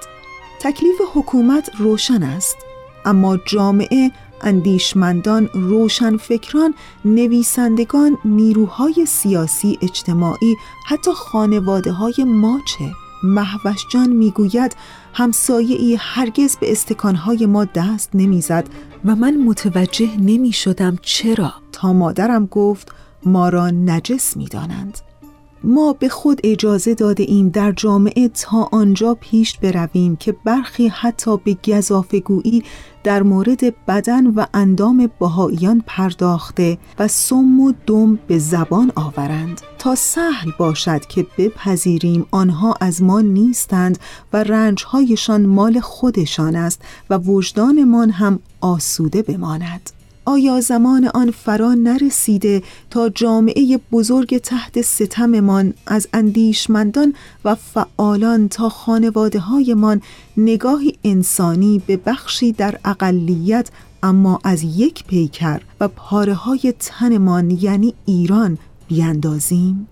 تکلیف 0.60 0.96
حکومت 1.14 1.70
روشن 1.78 2.22
است 2.22 2.56
اما 3.04 3.36
جامعه 3.36 4.10
اندیشمندان، 4.40 5.48
روشنفکران، 5.54 6.74
نویسندگان، 7.04 8.18
نیروهای 8.24 9.06
سیاسی 9.06 9.78
اجتماعی، 9.82 10.56
حتی 10.86 11.10
خانواده 11.12 11.92
های 11.92 12.24
ما 12.24 12.60
چه؟ 12.64 12.92
محوش 13.22 13.86
جان 13.88 14.08
می‌گوید 14.08 14.76
همسایه 15.18 15.76
ای 15.76 15.96
هرگز 16.00 16.56
به 16.56 16.72
استکانهای 16.72 17.46
ما 17.46 17.64
دست 17.64 18.10
نمی‌زد 18.14 18.68
و 19.04 19.14
من 19.14 19.36
متوجه 19.36 20.16
نمی 20.16 20.52
شدم 20.52 20.98
چرا 21.02 21.52
تا 21.72 21.92
مادرم 21.92 22.46
گفت 22.46 22.92
ما 23.24 23.48
را 23.48 23.70
نجس 23.70 24.36
می 24.36 24.44
دانند. 24.46 24.98
ما 25.64 25.92
به 25.92 26.08
خود 26.08 26.40
اجازه 26.44 26.94
داده 26.94 27.24
ایم 27.28 27.48
در 27.48 27.72
جامعه 27.72 28.28
تا 28.28 28.68
آنجا 28.72 29.14
پیش 29.14 29.58
برویم 29.58 30.16
که 30.16 30.32
برخی 30.32 30.88
حتی 30.88 31.36
به 31.36 31.56
گذافگویی 31.68 32.62
در 33.04 33.22
مورد 33.22 33.84
بدن 33.86 34.26
و 34.26 34.44
اندام 34.54 35.10
بهاییان 35.20 35.82
پرداخته 35.86 36.78
و 36.98 37.08
سم 37.08 37.60
و 37.60 37.72
دم 37.86 38.16
به 38.16 38.38
زبان 38.38 38.92
آورند. 38.96 39.60
تا 39.78 39.94
سهل 39.94 40.50
باشد 40.58 41.06
که 41.06 41.26
بپذیریم 41.38 42.26
آنها 42.30 42.74
از 42.80 43.02
ما 43.02 43.20
نیستند 43.20 43.98
و 44.32 44.42
رنجهایشان 44.42 45.46
مال 45.46 45.80
خودشان 45.80 46.56
است 46.56 46.82
و 47.10 47.18
وجدانمان 47.18 48.10
هم 48.10 48.38
آسوده 48.60 49.22
بماند. 49.22 49.90
آیا 50.28 50.60
زمان 50.60 51.10
آن 51.14 51.30
فرا 51.30 51.74
نرسیده 51.74 52.62
تا 52.90 53.08
جامعه 53.08 53.80
بزرگ 53.92 54.38
تحت 54.38 54.80
ستممان 54.80 55.74
از 55.86 56.08
اندیشمندان 56.12 57.14
و 57.44 57.54
فعالان 57.54 58.48
تا 58.48 58.68
خانواده 58.68 59.38
هایمان 59.38 60.02
نگاهی 60.36 60.94
انسانی 61.04 61.82
به 61.86 61.96
بخشی 61.96 62.52
در 62.52 62.78
اقلیت 62.84 63.68
اما 64.02 64.40
از 64.44 64.62
یک 64.62 65.04
پیکر 65.04 65.60
و 65.80 65.88
پاره 65.88 66.34
های 66.34 66.74
تنمان 66.78 67.50
یعنی 67.50 67.94
ایران 68.06 68.58
بیندازیم؟ 68.88 69.88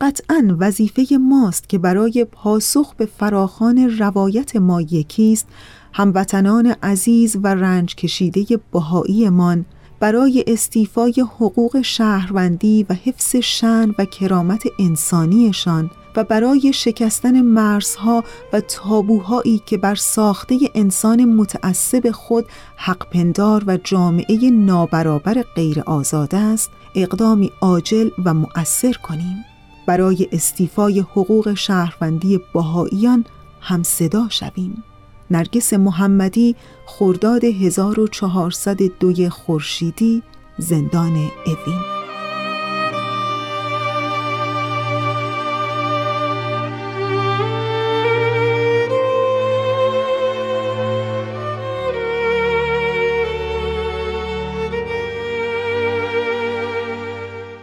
قطعا 0.00 0.56
وظیفه 0.58 1.16
ماست 1.20 1.68
که 1.68 1.78
برای 1.78 2.26
پاسخ 2.32 2.94
به 2.94 3.06
فراخان 3.06 3.98
روایت 3.98 4.56
ما 4.56 4.80
یکیست 4.80 5.46
هموطنان 5.92 6.74
عزیز 6.82 7.36
و 7.42 7.46
رنج 7.46 7.94
کشیده 7.94 8.60
بهاییمان 8.72 9.64
برای 10.00 10.44
استیفای 10.46 11.14
حقوق 11.20 11.80
شهروندی 11.80 12.86
و 12.90 12.94
حفظ 12.94 13.36
شن 13.36 13.94
و 13.98 14.04
کرامت 14.04 14.62
انسانیشان 14.78 15.90
و 16.16 16.24
برای 16.24 16.72
شکستن 16.72 17.40
مرزها 17.40 18.24
و 18.52 18.60
تابوهایی 18.60 19.62
که 19.66 19.78
بر 19.78 19.94
ساخته 19.94 20.58
انسان 20.74 21.24
متعصب 21.24 22.10
خود 22.10 22.46
حقپندار 22.76 23.64
و 23.66 23.76
جامعه 23.76 24.50
نابرابر 24.50 25.44
غیر 25.54 25.80
آزاده 25.80 26.36
است 26.36 26.70
اقدامی 26.94 27.52
عاجل 27.60 28.10
و 28.24 28.34
مؤثر 28.34 28.92
کنیم. 28.92 29.44
برای 29.86 30.28
استیفای 30.32 31.00
حقوق 31.00 31.54
شهروندی 31.54 32.40
بهاییان 32.54 33.24
هم 33.60 33.82
صدا 33.82 34.28
شویم. 34.30 34.84
نرگس 35.30 35.72
محمدی 35.72 36.56
خرداد 36.86 37.44
1402 37.44 39.30
خورشیدی 39.30 40.22
زندان 40.58 41.30
اوین. 41.46 41.80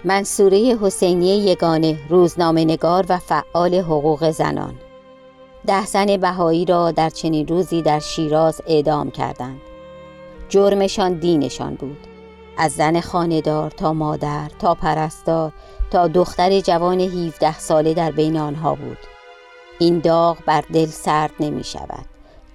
منصوره 0.06 0.78
حسینی 0.82 1.28
یگانه 1.28 1.98
روزنامه 2.10 2.66
نگار 2.66 3.06
و 3.10 3.18
فعال 3.18 3.76
حقوق 3.76 4.32
زنان. 4.32 4.87
ده 5.68 5.86
زن 5.86 6.18
بهایی 6.18 6.66
را 6.66 6.92
در 6.92 7.10
چنین 7.10 7.48
روزی 7.48 7.82
در 7.82 8.00
شیراز 8.00 8.62
اعدام 8.68 9.12
کردند. 9.12 9.62
جرمشان 10.50 11.14
دینشان 11.14 11.76
بود. 11.76 12.08
از 12.58 12.72
زن 12.72 13.00
خاندار 13.00 13.72
تا 13.72 13.94
مادر 13.94 14.52
تا 14.60 14.76
پرستار 14.76 15.52
تا 15.92 16.08
دختر 16.08 16.60
جوان 16.60 17.00
17 17.00 17.60
ساله 17.60 17.94
در 17.94 18.12
بین 18.12 18.38
آنها 18.38 18.76
بود. 18.76 18.98
این 19.80 20.00
داغ 20.00 20.38
بر 20.46 20.64
دل 20.74 20.86
سرد 20.86 21.32
نمی 21.40 21.64
شود 21.64 22.06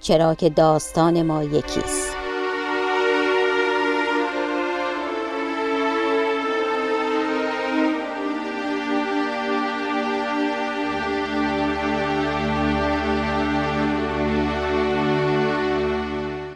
چرا 0.01 0.35
که 0.35 0.49
داستان 0.49 1.21
ما 1.21 1.43
یکیست 1.43 2.22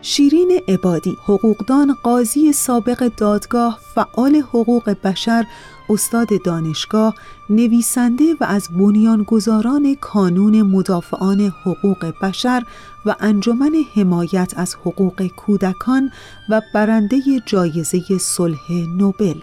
شیرین 0.09 0.61
عبادی 0.67 1.17
حقوقدان 1.23 1.97
قاضی 2.03 2.53
سابق 2.53 3.11
دادگاه 3.17 3.79
فعال 3.95 4.35
حقوق 4.35 4.89
بشر 5.03 5.45
استاد 5.89 6.27
دانشگاه 6.43 7.15
نویسنده 7.49 8.33
و 8.39 8.43
از 8.43 8.69
بنیانگذاران 8.77 9.95
کانون 10.01 10.61
مدافعان 10.61 11.53
حقوق 11.63 12.13
بشر 12.21 12.63
و 13.05 13.15
انجمن 13.19 13.75
حمایت 13.95 14.53
از 14.57 14.75
حقوق 14.75 15.27
کودکان 15.27 16.11
و 16.49 16.61
برنده 16.73 17.17
جایزه 17.45 18.17
صلح 18.17 18.71
نوبل. 18.97 19.39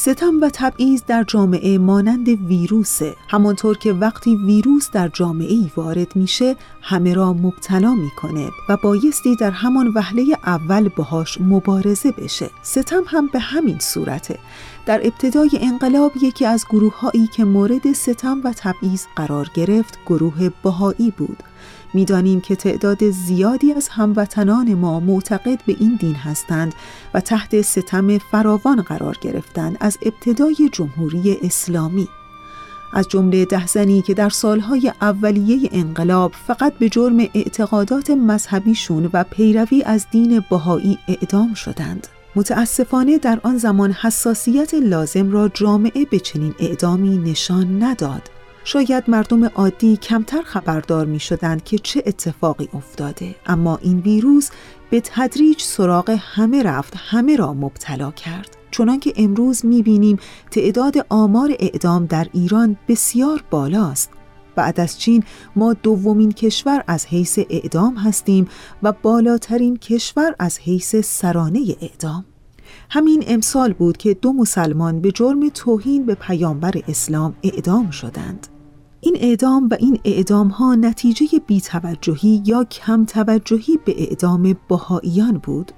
ستم 0.00 0.40
و 0.40 0.50
تبعیض 0.52 1.02
در 1.06 1.24
جامعه 1.24 1.78
مانند 1.78 2.28
ویروسه. 2.28 3.16
همانطور 3.28 3.78
که 3.78 3.92
وقتی 3.92 4.36
ویروس 4.36 4.90
در 4.90 5.08
جامعه 5.08 5.52
ای 5.52 5.70
وارد 5.76 6.16
میشه 6.16 6.56
همه 6.82 7.14
را 7.14 7.32
مبتلا 7.32 7.94
می‌کنه 7.94 8.50
و 8.68 8.76
بایستی 8.76 9.36
در 9.36 9.50
همان 9.50 9.92
وهله 9.94 10.36
اول 10.46 10.88
باهاش 10.88 11.40
مبارزه 11.40 12.12
بشه. 12.12 12.50
ستم 12.62 13.02
هم 13.06 13.26
به 13.32 13.38
همین 13.38 13.78
صورته. 13.78 14.38
در 14.86 15.00
ابتدای 15.06 15.50
انقلاب 15.52 16.12
یکی 16.22 16.46
از 16.46 16.64
گروه 16.70 17.00
هایی 17.00 17.26
که 17.26 17.44
مورد 17.44 17.92
ستم 17.92 18.40
و 18.44 18.52
تبعیض 18.56 19.04
قرار 19.16 19.50
گرفت 19.54 19.98
گروه 20.06 20.50
بهایی 20.62 21.12
بود. 21.16 21.42
می‌دانیم 21.94 22.40
که 22.40 22.56
تعداد 22.56 23.10
زیادی 23.10 23.72
از 23.72 23.88
هموطنان 23.88 24.74
ما 24.74 25.00
معتقد 25.00 25.64
به 25.66 25.76
این 25.80 25.96
دین 26.00 26.14
هستند 26.14 26.74
و 27.14 27.20
تحت 27.20 27.62
ستم 27.62 28.18
فراوان 28.18 28.82
قرار 28.82 29.16
گرفتند 29.20 29.76
از 29.80 29.98
ابتدای 30.02 30.70
جمهوری 30.72 31.38
اسلامی 31.42 32.08
از 32.92 33.08
جمله 33.08 33.44
ده 33.44 33.66
زنی 33.66 34.02
که 34.02 34.14
در 34.14 34.28
سالهای 34.28 34.92
اولیه 35.00 35.68
انقلاب 35.72 36.32
فقط 36.46 36.74
به 36.74 36.88
جرم 36.88 37.18
اعتقادات 37.18 38.10
مذهبیشون 38.10 39.10
و 39.12 39.24
پیروی 39.24 39.82
از 39.82 40.06
دین 40.10 40.44
بهایی 40.50 40.98
اعدام 41.08 41.54
شدند. 41.54 42.06
متاسفانه 42.36 43.18
در 43.18 43.40
آن 43.42 43.58
زمان 43.58 43.92
حساسیت 43.92 44.74
لازم 44.74 45.30
را 45.30 45.48
جامعه 45.48 46.04
به 46.04 46.18
چنین 46.18 46.54
اعدامی 46.58 47.18
نشان 47.18 47.82
نداد 47.82 48.30
شاید 48.70 49.04
مردم 49.10 49.44
عادی 49.44 49.96
کمتر 49.96 50.42
خبردار 50.42 51.06
می 51.06 51.20
شدند 51.20 51.64
که 51.64 51.78
چه 51.78 52.02
اتفاقی 52.06 52.68
افتاده. 52.74 53.34
اما 53.46 53.76
این 53.76 53.98
ویروس 53.98 54.50
به 54.90 55.00
تدریج 55.04 55.62
سراغ 55.62 56.16
همه 56.20 56.62
رفت 56.62 56.94
همه 56.96 57.36
را 57.36 57.54
مبتلا 57.54 58.10
کرد. 58.10 58.56
چنانکه 58.70 59.12
امروز 59.16 59.66
می 59.66 59.82
بینیم 59.82 60.18
تعداد 60.50 61.06
آمار 61.08 61.50
اعدام 61.58 62.06
در 62.06 62.26
ایران 62.32 62.76
بسیار 62.88 63.44
بالاست. 63.50 64.10
بعد 64.56 64.80
از 64.80 65.00
چین 65.00 65.24
ما 65.56 65.72
دومین 65.72 66.32
کشور 66.32 66.84
از 66.86 67.06
حیث 67.06 67.38
اعدام 67.50 67.94
هستیم 67.94 68.48
و 68.82 68.92
بالاترین 68.92 69.76
کشور 69.76 70.34
از 70.38 70.58
حیث 70.58 70.96
سرانه 70.96 71.76
اعدام. 71.80 72.24
همین 72.90 73.24
امسال 73.26 73.72
بود 73.72 73.96
که 73.96 74.14
دو 74.14 74.32
مسلمان 74.32 75.00
به 75.00 75.12
جرم 75.12 75.48
توهین 75.48 76.06
به 76.06 76.14
پیامبر 76.14 76.74
اسلام 76.88 77.36
اعدام 77.42 77.90
شدند. 77.90 78.46
این 79.00 79.16
اعدام 79.20 79.68
و 79.70 79.76
این 79.80 80.00
اعدام 80.04 80.48
ها 80.48 80.74
نتیجه 80.74 81.26
بیتوجهی 81.46 82.42
یا 82.46 82.64
کم 82.64 83.04
توجهی 83.04 83.78
به 83.84 84.02
اعدام 84.02 84.56
بهاییان 84.68 85.38
بود. 85.38 85.72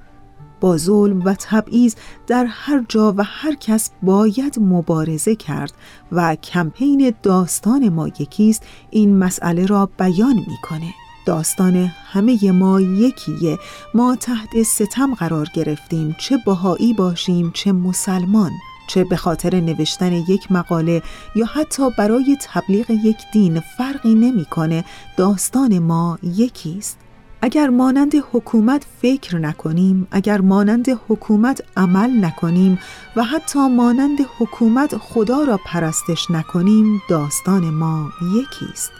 با 0.61 0.77
ظلم 0.77 1.23
و 1.25 1.35
تبعیض 1.39 1.95
در 2.27 2.45
هر 2.45 2.85
جا 2.89 3.15
و 3.17 3.23
هر 3.25 3.55
کس 3.55 3.91
باید 4.03 4.59
مبارزه 4.61 5.37
کرد 5.37 5.73
و 6.13 6.37
کمپین 6.37 7.15
داستان 7.23 7.89
ما 7.89 8.09
یکیست 8.09 8.63
این 8.91 9.19
مسئله 9.19 9.67
را 9.67 9.91
بیان 9.99 10.37
می‌کنه. 10.37 10.95
داستان 11.27 11.91
همه 12.13 12.53
ما 12.53 12.81
یکیه. 12.81 13.59
ما 13.95 14.17
تحت 14.17 14.63
ستم 14.63 15.15
قرار 15.15 15.49
گرفتیم 15.55 16.17
چه 16.19 16.39
بهایی 16.47 16.95
باشیم 16.95 17.51
چه 17.55 17.73
مسلمان. 17.73 18.51
چه 18.91 19.05
به 19.05 19.17
خاطر 19.17 19.61
نوشتن 19.61 20.13
یک 20.13 20.53
مقاله 20.53 21.03
یا 21.35 21.47
حتی 21.47 21.91
برای 21.99 22.37
تبلیغ 22.41 22.91
یک 22.91 23.17
دین 23.33 23.61
فرقی 23.61 24.15
نمی‌کنه 24.15 24.85
داستان 25.17 25.79
ما 25.79 26.19
یکی 26.23 26.77
است. 26.79 26.99
اگر 27.43 27.69
مانند 27.69 28.13
حکومت 28.33 28.87
فکر 29.03 29.39
نکنیم 29.39 30.09
اگر 30.11 30.41
مانند 30.41 30.87
حکومت 31.09 31.63
عمل 31.77 32.25
نکنیم 32.25 32.79
و 33.17 33.23
حتی 33.25 33.69
مانند 33.69 34.19
حکومت 34.39 34.97
خدا 34.97 35.45
را 35.45 35.61
پرستش 35.67 36.31
نکنیم 36.31 37.03
داستان 37.09 37.71
ما 37.71 38.11
یکی 38.37 38.73
است. 38.73 38.93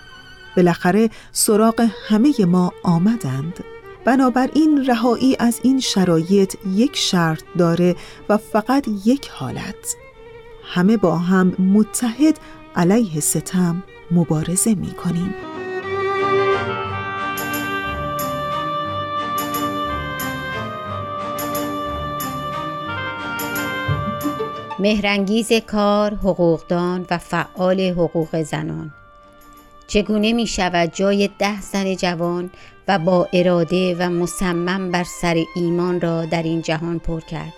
بالاخره 0.57 1.11
سراغ 1.33 1.89
همه 2.09 2.33
ما 2.47 2.73
آمدند. 2.85 3.65
بنابراین 4.05 4.87
رهایی 4.87 5.37
از 5.39 5.61
این 5.63 5.81
شرایط 5.81 6.57
یک 6.75 6.97
شرط 6.97 7.43
داره 7.59 7.97
و 8.29 8.37
فقط 8.37 8.89
یک 9.05 9.29
حالت 9.29 9.97
همه 10.65 10.97
با 10.97 11.19
هم 11.19 11.49
متحد 11.59 12.39
علیه 12.77 13.21
ستم 13.21 13.83
مبارزه 14.11 14.75
می 14.75 14.91
کنیم. 14.91 15.35
مهرنگیز 24.79 25.53
کار، 25.53 26.15
حقوقدان 26.15 27.07
و 27.11 27.19
فعال 27.19 27.81
حقوق 27.81 28.43
زنان 28.43 28.93
چگونه 29.87 30.33
می 30.33 30.47
شود 30.47 30.91
جای 30.95 31.31
ده 31.39 31.61
زن 31.61 31.95
جوان 31.95 32.51
و 32.91 32.99
با 32.99 33.29
اراده 33.33 33.97
و 33.99 34.11
مصمم 34.11 34.91
بر 34.91 35.05
سر 35.05 35.45
ایمان 35.55 36.01
را 36.01 36.25
در 36.25 36.43
این 36.43 36.63
جهان 36.63 36.99
پر 36.99 37.21
کرد. 37.21 37.53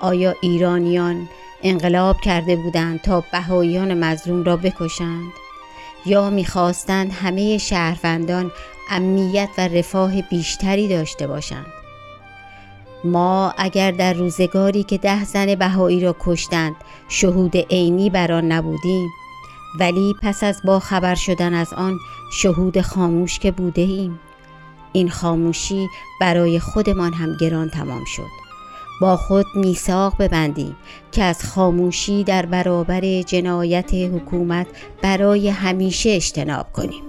آیا 0.00 0.34
ایرانیان 0.40 1.28
انقلاب 1.62 2.20
کرده 2.20 2.56
بودند 2.56 3.00
تا 3.00 3.24
بهاییان 3.32 4.04
مظلوم 4.04 4.44
را 4.44 4.56
بکشند؟ 4.56 5.32
یا 6.06 6.30
می‌خواستند 6.30 7.12
همه 7.12 7.58
شهروندان 7.58 8.52
امنیت 8.90 9.48
و 9.58 9.68
رفاه 9.68 10.22
بیشتری 10.22 10.88
داشته 10.88 11.26
باشند؟ 11.26 11.66
ما 13.04 13.54
اگر 13.58 13.90
در 13.90 14.12
روزگاری 14.12 14.82
که 14.82 14.98
ده 14.98 15.24
زن 15.24 15.54
بهایی 15.54 16.00
را 16.00 16.16
کشتند 16.20 16.74
شهود 17.08 17.56
عینی 17.56 18.10
بر 18.10 18.32
آن 18.32 18.52
نبودیم 18.52 19.08
ولی 19.80 20.14
پس 20.22 20.44
از 20.44 20.60
با 20.64 20.78
خبر 20.78 21.14
شدن 21.14 21.54
از 21.54 21.72
آن 21.72 21.98
شهود 22.32 22.80
خاموش 22.80 23.38
که 23.38 23.50
بوده 23.50 23.82
ایم. 23.82 24.20
این 24.92 25.10
خاموشی 25.10 25.88
برای 26.20 26.58
خودمان 26.58 27.12
هم 27.12 27.36
گران 27.40 27.68
تمام 27.70 28.04
شد. 28.04 28.48
با 29.00 29.16
خود 29.16 29.46
میثاق 29.54 30.14
ببندیم 30.18 30.76
که 31.12 31.22
از 31.22 31.44
خاموشی 31.44 32.24
در 32.24 32.46
برابر 32.46 33.22
جنایت 33.22 33.94
حکومت 33.94 34.66
برای 35.02 35.48
همیشه 35.48 36.10
اجتناب 36.10 36.72
کنیم. 36.72 37.07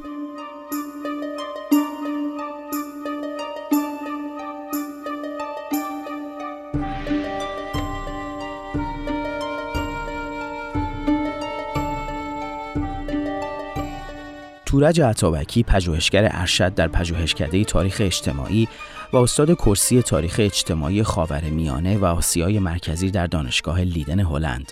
تورج 14.69 15.01
عطابکی 15.01 15.63
پژوهشگر 15.63 16.29
ارشد 16.31 16.73
در 16.73 16.87
پژوهشکده 16.87 17.63
تاریخ 17.63 18.01
اجتماعی 18.05 18.67
و 19.13 19.17
استاد 19.17 19.53
کرسی 19.53 20.01
تاریخ 20.01 20.35
اجتماعی 20.39 21.03
خاور 21.03 21.41
میانه 21.41 21.97
و 21.97 22.05
آسیای 22.05 22.59
مرکزی 22.59 23.11
در 23.11 23.27
دانشگاه 23.27 23.81
لیدن 23.81 24.19
هلند. 24.19 24.71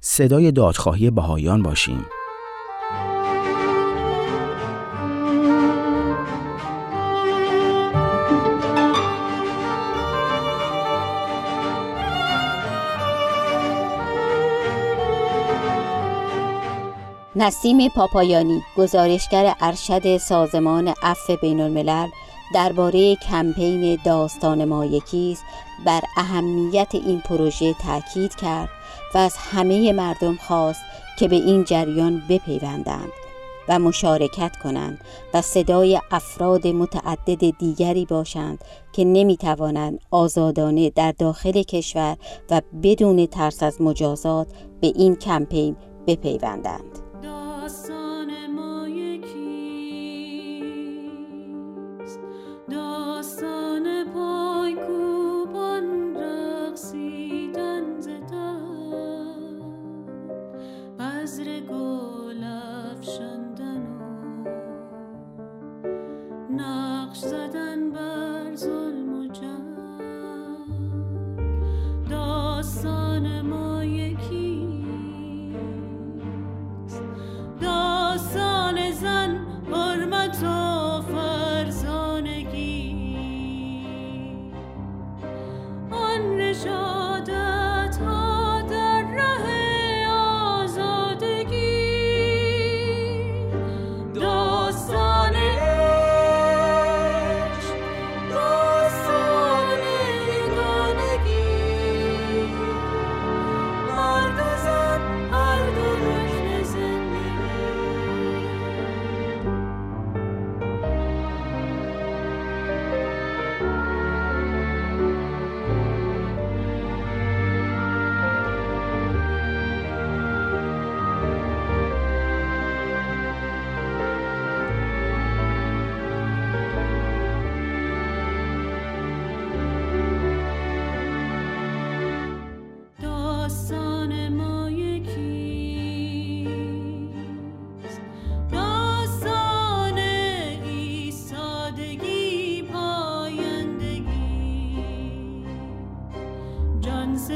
صدای 0.00 0.52
دادخواهی 0.52 1.10
بهایان 1.10 1.62
باشیم. 1.62 2.04
نسیم 17.42 17.88
پاپایانی 17.88 18.62
گزارشگر 18.76 19.54
ارشد 19.60 20.16
سازمان 20.16 20.94
عفو 21.02 21.36
بین 21.36 21.60
الملل 21.60 22.08
درباره 22.54 23.16
کمپین 23.16 23.98
داستان 24.04 24.64
ما 24.64 24.84
یکیست 24.84 25.44
بر 25.86 26.00
اهمیت 26.16 26.88
این 26.92 27.20
پروژه 27.20 27.74
تاکید 27.74 28.34
کرد 28.34 28.68
و 29.14 29.18
از 29.18 29.36
همه 29.36 29.92
مردم 29.92 30.36
خواست 30.36 30.80
که 31.18 31.28
به 31.28 31.36
این 31.36 31.64
جریان 31.64 32.22
بپیوندند 32.28 33.12
و 33.68 33.78
مشارکت 33.78 34.56
کنند 34.56 35.00
و 35.34 35.42
صدای 35.42 36.00
افراد 36.10 36.66
متعدد 36.66 37.58
دیگری 37.58 38.04
باشند 38.04 38.64
که 38.92 39.04
نمی 39.04 39.36
توانند 39.36 40.00
آزادانه 40.10 40.90
در 40.90 41.12
داخل 41.12 41.62
کشور 41.62 42.16
و 42.50 42.60
بدون 42.82 43.26
ترس 43.26 43.62
از 43.62 43.80
مجازات 43.80 44.46
به 44.80 44.86
این 44.86 45.16
کمپین 45.16 45.76
بپیوندند. 46.06 47.01
cô. 61.68 62.01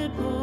Bible. 0.09 0.36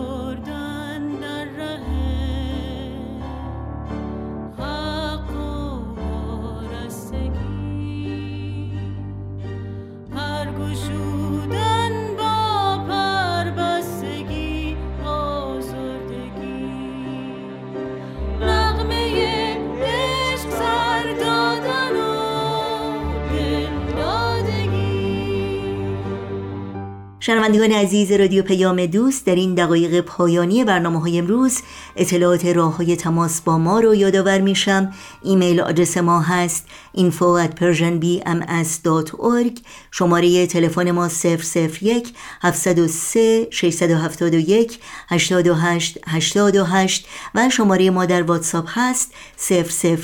شنوندگان 27.25 27.71
عزیز 27.71 28.11
رادیو 28.11 28.43
پیام 28.43 28.85
دوست 28.85 29.25
در 29.25 29.35
این 29.35 29.55
دقایق 29.55 30.01
پایانی 30.01 30.63
برنامه 30.63 30.99
های 30.99 31.19
امروز 31.19 31.61
اطلاعات 31.95 32.45
راه 32.45 32.77
های 32.77 32.95
تماس 32.95 33.41
با 33.41 33.57
ما 33.57 33.79
رو 33.79 33.95
یادآور 33.95 34.41
میشم. 34.41 34.93
ایمیل 35.21 35.59
آدرس 35.59 35.97
ما 35.97 36.21
هست 36.21 36.67
info 36.97 37.45
at 37.45 37.49
persianbms.org 37.59 39.59
شماره 39.91 40.47
تلفن 40.47 40.91
ما 40.91 41.09
001 41.09 42.13
703 42.41 43.47
671 43.51 44.79
828 45.09 45.99
828 46.07 47.07
و 47.35 47.49
شماره 47.49 47.89
ما 47.89 48.05
در 48.05 48.23
واتساپ 48.23 48.65
هست 48.67 49.13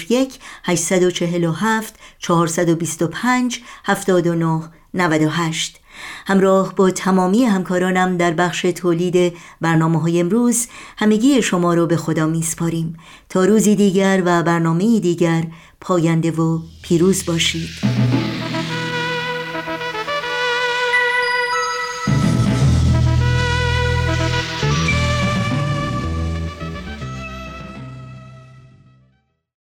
001 0.10 0.40
847 0.64 1.94
425 2.20 3.62
79 3.86 4.64
98 4.94 5.80
همراه 6.28 6.76
با 6.76 6.92
تمامی 6.92 7.44
همکارانم 7.44 8.18
در 8.18 8.32
بخش 8.32 8.62
تولید 8.62 9.34
برنامه 9.62 10.02
های 10.02 10.20
امروز 10.20 10.68
همگی 10.98 11.42
شما 11.42 11.74
رو 11.74 11.88
به 11.88 11.98
خدا 11.98 12.28
میسپاریم. 12.28 12.98
تا 13.30 13.46
روزی 13.46 13.76
دیگر 13.76 14.22
و 14.26 14.44
برنامه 14.44 15.00
دیگر 15.00 15.44
پاینده 15.82 16.32
و 16.32 16.60
پیروز 16.82 17.26
باشید. 17.26 18.29